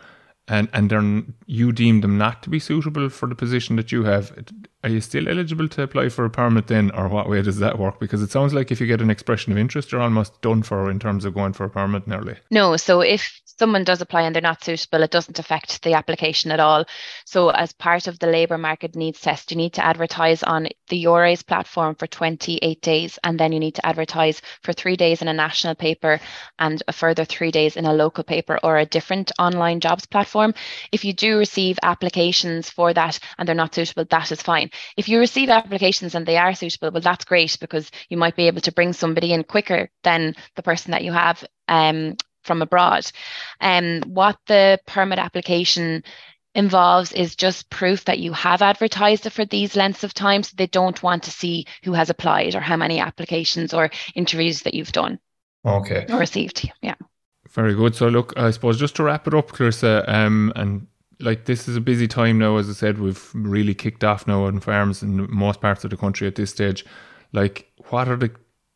and 0.48 0.68
and 0.72 0.90
they're 0.90 1.22
you 1.46 1.72
deem 1.72 2.00
them 2.00 2.18
not 2.18 2.42
to 2.42 2.50
be 2.50 2.58
suitable 2.58 3.08
for 3.08 3.28
the 3.28 3.34
position 3.34 3.76
that 3.76 3.90
you 3.90 4.04
have 4.04 4.32
are 4.86 4.90
you 4.90 5.00
still 5.00 5.28
eligible 5.28 5.66
to 5.66 5.82
apply 5.82 6.08
for 6.08 6.24
a 6.24 6.30
permit 6.30 6.68
then, 6.68 6.92
or 6.92 7.08
what 7.08 7.28
way 7.28 7.42
does 7.42 7.58
that 7.58 7.76
work? 7.76 7.98
Because 7.98 8.22
it 8.22 8.30
sounds 8.30 8.54
like 8.54 8.70
if 8.70 8.80
you 8.80 8.86
get 8.86 9.00
an 9.00 9.10
expression 9.10 9.50
of 9.50 9.58
interest, 9.58 9.90
you're 9.90 10.00
almost 10.00 10.40
done 10.42 10.62
for 10.62 10.88
in 10.88 11.00
terms 11.00 11.24
of 11.24 11.34
going 11.34 11.54
for 11.54 11.64
a 11.64 11.70
permit 11.70 12.06
nearly. 12.06 12.36
No, 12.52 12.76
so 12.76 13.00
if 13.00 13.40
someone 13.58 13.84
does 13.84 14.00
apply 14.00 14.22
and 14.22 14.34
they're 14.34 14.42
not 14.42 14.62
suitable, 14.62 15.02
it 15.02 15.10
doesn't 15.10 15.38
affect 15.38 15.82
the 15.82 15.94
application 15.94 16.50
at 16.50 16.60
all. 16.60 16.84
So, 17.24 17.50
as 17.50 17.72
part 17.72 18.06
of 18.06 18.18
the 18.18 18.26
labour 18.26 18.58
market 18.58 18.96
needs 18.96 19.20
test, 19.20 19.50
you 19.50 19.56
need 19.56 19.74
to 19.74 19.84
advertise 19.84 20.42
on 20.42 20.68
the 20.88 21.04
EURES 21.04 21.42
platform 21.46 21.94
for 21.94 22.06
28 22.06 22.80
days, 22.80 23.18
and 23.24 23.38
then 23.38 23.52
you 23.52 23.60
need 23.60 23.74
to 23.76 23.86
advertise 23.86 24.42
for 24.62 24.72
three 24.72 24.96
days 24.96 25.22
in 25.22 25.28
a 25.28 25.32
national 25.32 25.74
paper 25.74 26.20
and 26.58 26.82
a 26.88 26.92
further 26.92 27.24
three 27.24 27.50
days 27.50 27.76
in 27.76 27.84
a 27.86 27.92
local 27.92 28.24
paper 28.24 28.58
or 28.62 28.78
a 28.78 28.86
different 28.86 29.32
online 29.38 29.80
jobs 29.80 30.06
platform. 30.06 30.54
If 30.92 31.04
you 31.04 31.12
do 31.12 31.38
receive 31.38 31.78
applications 31.82 32.70
for 32.70 32.92
that 32.94 33.18
and 33.38 33.48
they're 33.48 33.54
not 33.54 33.74
suitable, 33.74 34.04
that 34.10 34.32
is 34.32 34.42
fine. 34.42 34.70
If 34.96 35.08
you 35.08 35.18
receive 35.18 35.48
applications 35.48 36.14
and 36.14 36.26
they 36.26 36.36
are 36.36 36.54
suitable, 36.54 36.90
well, 36.90 37.00
that's 37.00 37.24
great 37.24 37.56
because 37.60 37.90
you 38.08 38.16
might 38.16 38.36
be 38.36 38.46
able 38.46 38.60
to 38.62 38.72
bring 38.72 38.92
somebody 38.92 39.32
in 39.32 39.44
quicker 39.44 39.90
than 40.02 40.34
the 40.54 40.62
person 40.62 40.92
that 40.92 41.04
you 41.04 41.12
have 41.12 41.44
um, 41.68 42.16
from 42.46 42.62
abroad. 42.62 43.10
Um, 43.60 44.02
what 44.06 44.38
the 44.46 44.80
permit 44.86 45.18
application 45.18 46.02
involves 46.54 47.12
is 47.12 47.36
just 47.36 47.68
proof 47.68 48.06
that 48.06 48.18
you 48.18 48.32
have 48.32 48.62
advertised 48.62 49.26
it 49.26 49.30
for 49.30 49.44
these 49.44 49.76
lengths 49.76 50.04
of 50.04 50.14
time. 50.14 50.42
So 50.42 50.54
they 50.56 50.66
don't 50.66 51.02
want 51.02 51.24
to 51.24 51.30
see 51.30 51.66
who 51.84 51.92
has 51.92 52.08
applied 52.08 52.54
or 52.54 52.60
how 52.60 52.76
many 52.76 52.98
applications 52.98 53.74
or 53.74 53.90
interviews 54.14 54.62
that 54.62 54.74
you've 54.74 54.92
done. 54.92 55.18
Okay. 55.64 56.06
Or 56.08 56.18
received. 56.18 56.70
Yeah. 56.80 56.94
Very 57.50 57.74
good. 57.74 57.94
So 57.94 58.08
look, 58.08 58.32
I 58.36 58.50
suppose 58.50 58.78
just 58.78 58.96
to 58.96 59.02
wrap 59.04 59.26
it 59.26 59.34
up, 59.34 59.48
Clarissa, 59.48 60.04
um, 60.06 60.52
and 60.56 60.86
like 61.20 61.44
this 61.44 61.68
is 61.68 61.76
a 61.76 61.80
busy 61.80 62.08
time 62.08 62.38
now. 62.38 62.56
As 62.56 62.68
I 62.68 62.72
said, 62.72 62.98
we've 62.98 63.30
really 63.34 63.74
kicked 63.74 64.04
off 64.04 64.26
now 64.26 64.44
on 64.44 64.60
farms 64.60 65.02
in 65.02 65.30
most 65.30 65.60
parts 65.60 65.84
of 65.84 65.90
the 65.90 65.96
country 65.96 66.26
at 66.26 66.34
this 66.34 66.50
stage. 66.50 66.84
Like, 67.32 67.70
what 67.88 68.08
are 68.08 68.16
the 68.16 68.30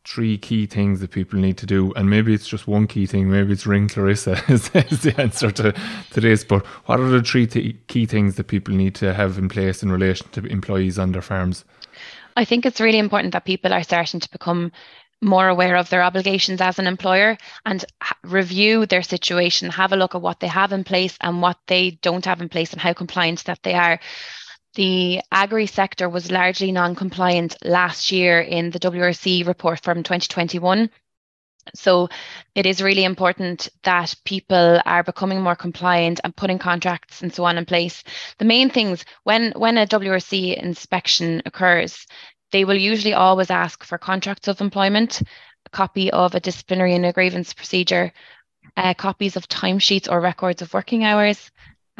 three 0.05 0.37
key 0.37 0.65
things 0.65 0.99
that 0.99 1.11
people 1.11 1.39
need 1.39 1.57
to 1.57 1.65
do? 1.65 1.93
And 1.93 2.09
maybe 2.09 2.33
it's 2.33 2.47
just 2.47 2.67
one 2.67 2.87
key 2.87 3.05
thing. 3.05 3.29
Maybe 3.29 3.53
it's 3.53 3.65
ring 3.65 3.87
Clarissa 3.87 4.41
is, 4.49 4.69
the 4.69 5.13
answer 5.17 5.51
to, 5.51 5.73
to 6.11 6.21
this. 6.21 6.43
But 6.43 6.65
what 6.85 6.99
are 6.99 7.09
the 7.09 7.21
three 7.21 7.47
th- 7.47 7.75
key 7.87 8.05
things 8.05 8.35
that 8.35 8.47
people 8.47 8.73
need 8.73 8.95
to 8.95 9.13
have 9.13 9.37
in 9.37 9.49
place 9.49 9.83
in 9.83 9.91
relation 9.91 10.27
to 10.29 10.45
employees 10.45 10.97
on 10.99 11.11
their 11.11 11.21
farms? 11.21 11.65
I 12.37 12.45
think 12.45 12.65
it's 12.65 12.81
really 12.81 12.99
important 12.99 13.33
that 13.33 13.45
people 13.45 13.73
are 13.73 13.83
starting 13.83 14.19
to 14.19 14.31
become 14.31 14.71
more 15.21 15.47
aware 15.47 15.75
of 15.75 15.89
their 15.89 16.01
obligations 16.01 16.61
as 16.61 16.79
an 16.79 16.87
employer 16.87 17.37
and 17.65 17.85
review 18.23 18.85
their 18.85 19.03
situation, 19.03 19.69
have 19.69 19.93
a 19.93 19.95
look 19.95 20.15
at 20.15 20.21
what 20.21 20.39
they 20.39 20.47
have 20.47 20.71
in 20.71 20.83
place 20.83 21.15
and 21.21 21.41
what 21.41 21.57
they 21.67 21.91
don't 22.01 22.25
have 22.25 22.41
in 22.41 22.49
place 22.49 22.71
and 22.71 22.81
how 22.81 22.93
compliant 22.93 23.43
that 23.45 23.61
they 23.63 23.75
are. 23.75 23.99
The 24.75 25.21
agri 25.31 25.65
sector 25.65 26.07
was 26.07 26.31
largely 26.31 26.71
non 26.71 26.95
compliant 26.95 27.57
last 27.63 28.11
year 28.11 28.39
in 28.39 28.69
the 28.69 28.79
WRC 28.79 29.45
report 29.45 29.81
from 29.83 29.97
2021. 30.03 30.89
So 31.75 32.07
it 32.55 32.65
is 32.65 32.81
really 32.81 33.03
important 33.03 33.67
that 33.83 34.15
people 34.25 34.81
are 34.85 35.03
becoming 35.03 35.41
more 35.41 35.55
compliant 35.55 36.21
and 36.23 36.35
putting 36.35 36.57
contracts 36.57 37.21
and 37.21 37.33
so 37.33 37.43
on 37.43 37.57
in 37.57 37.65
place. 37.65 38.03
The 38.39 38.45
main 38.45 38.69
things 38.69 39.03
when 39.23 39.51
when 39.57 39.77
a 39.77 39.85
WRC 39.85 40.55
inspection 40.55 41.41
occurs, 41.45 42.07
they 42.51 42.63
will 42.65 42.77
usually 42.77 43.13
always 43.13 43.51
ask 43.51 43.83
for 43.83 43.97
contracts 43.97 44.47
of 44.47 44.61
employment, 44.61 45.21
a 45.65 45.69
copy 45.69 46.11
of 46.11 46.33
a 46.33 46.39
disciplinary 46.39 46.95
and 46.95 47.05
a 47.05 47.13
grievance 47.13 47.53
procedure, 47.53 48.11
uh, 48.77 48.93
copies 48.93 49.35
of 49.35 49.47
timesheets 49.47 50.09
or 50.09 50.21
records 50.21 50.61
of 50.61 50.73
working 50.73 51.03
hours, 51.03 51.51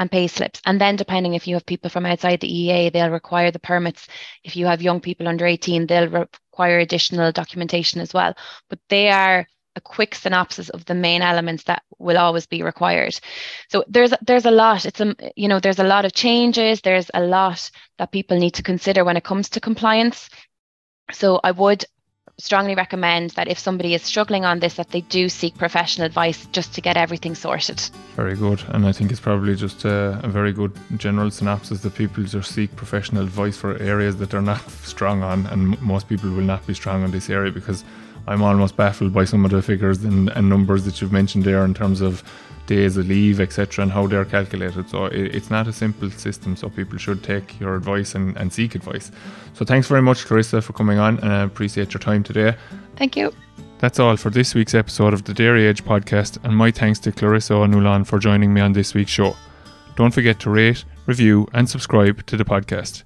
and 0.01 0.11
pay 0.11 0.27
slips. 0.27 0.59
And 0.65 0.81
then, 0.81 0.95
depending 0.95 1.35
if 1.35 1.47
you 1.47 1.53
have 1.53 1.65
people 1.65 1.91
from 1.91 2.07
outside 2.07 2.39
the 2.39 2.51
EA, 2.51 2.89
they'll 2.89 3.11
require 3.11 3.51
the 3.51 3.59
permits. 3.59 4.07
If 4.43 4.55
you 4.55 4.65
have 4.65 4.81
young 4.81 4.99
people 4.99 5.27
under 5.27 5.45
18, 5.45 5.85
they'll 5.85 6.09
require 6.09 6.79
additional 6.79 7.31
documentation 7.31 8.01
as 8.01 8.11
well. 8.11 8.33
But 8.67 8.79
they 8.89 9.09
are 9.11 9.45
a 9.75 9.81
quick 9.81 10.15
synopsis 10.15 10.69
of 10.69 10.83
the 10.85 10.95
main 10.95 11.21
elements 11.21 11.63
that 11.65 11.83
will 11.99 12.17
always 12.17 12.47
be 12.47 12.63
required. 12.63 13.17
So 13.69 13.85
there's 13.87 14.11
there's 14.25 14.45
a 14.45 14.51
lot. 14.51 14.87
It's 14.87 14.99
a 14.99 15.15
you 15.35 15.47
know 15.47 15.59
there's 15.59 15.79
a 15.79 15.83
lot 15.83 16.05
of 16.05 16.13
changes. 16.13 16.81
There's 16.81 17.11
a 17.13 17.21
lot 17.21 17.69
that 17.99 18.11
people 18.11 18.39
need 18.39 18.55
to 18.55 18.63
consider 18.63 19.05
when 19.05 19.17
it 19.17 19.23
comes 19.23 19.49
to 19.49 19.59
compliance. 19.59 20.31
So 21.11 21.39
I 21.43 21.51
would 21.51 21.85
strongly 22.37 22.75
recommend 22.75 23.31
that 23.31 23.47
if 23.47 23.59
somebody 23.59 23.93
is 23.93 24.01
struggling 24.01 24.45
on 24.45 24.59
this 24.59 24.75
that 24.75 24.89
they 24.89 25.01
do 25.01 25.29
seek 25.29 25.57
professional 25.57 26.05
advice 26.05 26.47
just 26.51 26.73
to 26.73 26.81
get 26.81 26.97
everything 26.97 27.35
sorted. 27.35 27.79
Very 28.15 28.35
good. 28.35 28.63
And 28.69 28.85
i 28.85 28.91
think 28.91 29.11
it's 29.11 29.19
probably 29.19 29.55
just 29.55 29.85
a, 29.85 30.19
a, 30.23 30.27
very 30.27 30.53
good 30.53 30.73
general 30.97 31.31
synopsis 31.31 31.81
that 31.81 31.95
people 31.95 32.23
just 32.23 32.53
seek 32.53 32.75
professional 32.75 33.23
advice 33.23 33.57
for 33.57 33.77
areas 33.77 34.17
that 34.17 34.29
they're 34.29 34.41
not 34.41 34.69
strong 34.83 35.23
on 35.23 35.45
and 35.47 35.81
most 35.81 36.07
people 36.09 36.29
will 36.29 36.43
not 36.43 36.65
be 36.67 36.73
strong 36.73 37.03
on 37.03 37.11
this 37.11 37.29
area 37.29 37.51
because 37.51 37.83
I'm 38.27 38.43
almost 38.43 38.77
baffled 38.77 39.13
by 39.13 39.25
some 39.25 39.45
of 39.45 39.51
the 39.51 39.61
figures 39.61 40.03
and, 40.03 40.29
and 40.29 40.47
numbers 40.47 40.85
that 40.85 41.01
you've 41.01 41.11
mentioned 41.11 41.43
there 41.43 41.65
in 41.65 41.73
terms 41.73 42.01
of 42.01 42.23
days 42.71 42.95
of 42.97 43.07
leave, 43.07 43.39
etc., 43.41 43.83
and 43.83 43.91
how 43.91 44.07
they're 44.07 44.25
calculated. 44.37 44.89
So 44.89 45.05
it, 45.05 45.35
it's 45.35 45.49
not 45.49 45.67
a 45.67 45.73
simple 45.73 46.09
system. 46.09 46.55
So 46.55 46.69
people 46.69 46.97
should 46.97 47.21
take 47.21 47.59
your 47.59 47.75
advice 47.75 48.15
and, 48.15 48.37
and 48.37 48.51
seek 48.51 48.75
advice. 48.75 49.11
So 49.53 49.65
thanks 49.65 49.87
very 49.87 50.01
much, 50.01 50.25
Clarissa, 50.25 50.61
for 50.61 50.73
coming 50.73 50.97
on, 50.97 51.19
and 51.19 51.31
I 51.31 51.41
appreciate 51.41 51.93
your 51.93 51.99
time 51.99 52.23
today. 52.23 52.55
Thank 52.95 53.17
you. 53.17 53.33
That's 53.79 53.99
all 53.99 54.15
for 54.15 54.29
this 54.29 54.55
week's 54.55 54.75
episode 54.75 55.13
of 55.13 55.23
the 55.23 55.33
Dairy 55.33 55.67
Edge 55.67 55.83
podcast, 55.83 56.37
and 56.43 56.55
my 56.55 56.71
thanks 56.71 56.99
to 56.99 57.11
Clarissa 57.11 57.55
O'Nuallain 57.55 58.05
for 58.05 58.19
joining 58.19 58.53
me 58.53 58.61
on 58.61 58.73
this 58.73 58.93
week's 58.93 59.11
show. 59.11 59.35
Don't 59.95 60.13
forget 60.13 60.39
to 60.41 60.49
rate, 60.49 60.85
review, 61.07 61.47
and 61.53 61.69
subscribe 61.69 62.25
to 62.27 62.37
the 62.37 62.45
podcast. 62.45 63.03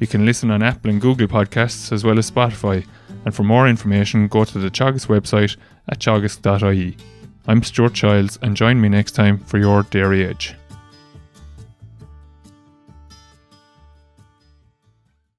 You 0.00 0.06
can 0.06 0.24
listen 0.24 0.50
on 0.52 0.62
Apple 0.62 0.90
and 0.90 1.00
Google 1.00 1.26
Podcasts 1.26 1.90
as 1.92 2.04
well 2.04 2.18
as 2.18 2.30
Spotify. 2.30 2.86
And 3.24 3.34
for 3.34 3.42
more 3.42 3.66
information, 3.66 4.28
go 4.28 4.44
to 4.44 4.58
the 4.58 4.70
Teagasc 4.70 5.08
website 5.08 5.56
at 5.88 5.98
teagasc.ie. 5.98 7.17
I'm 7.48 7.62
Stuart 7.62 7.94
Childs, 7.94 8.38
and 8.42 8.54
join 8.54 8.78
me 8.78 8.90
next 8.90 9.12
time 9.12 9.38
for 9.38 9.56
your 9.56 9.82
Dairy 9.84 10.22
Edge. 10.22 10.54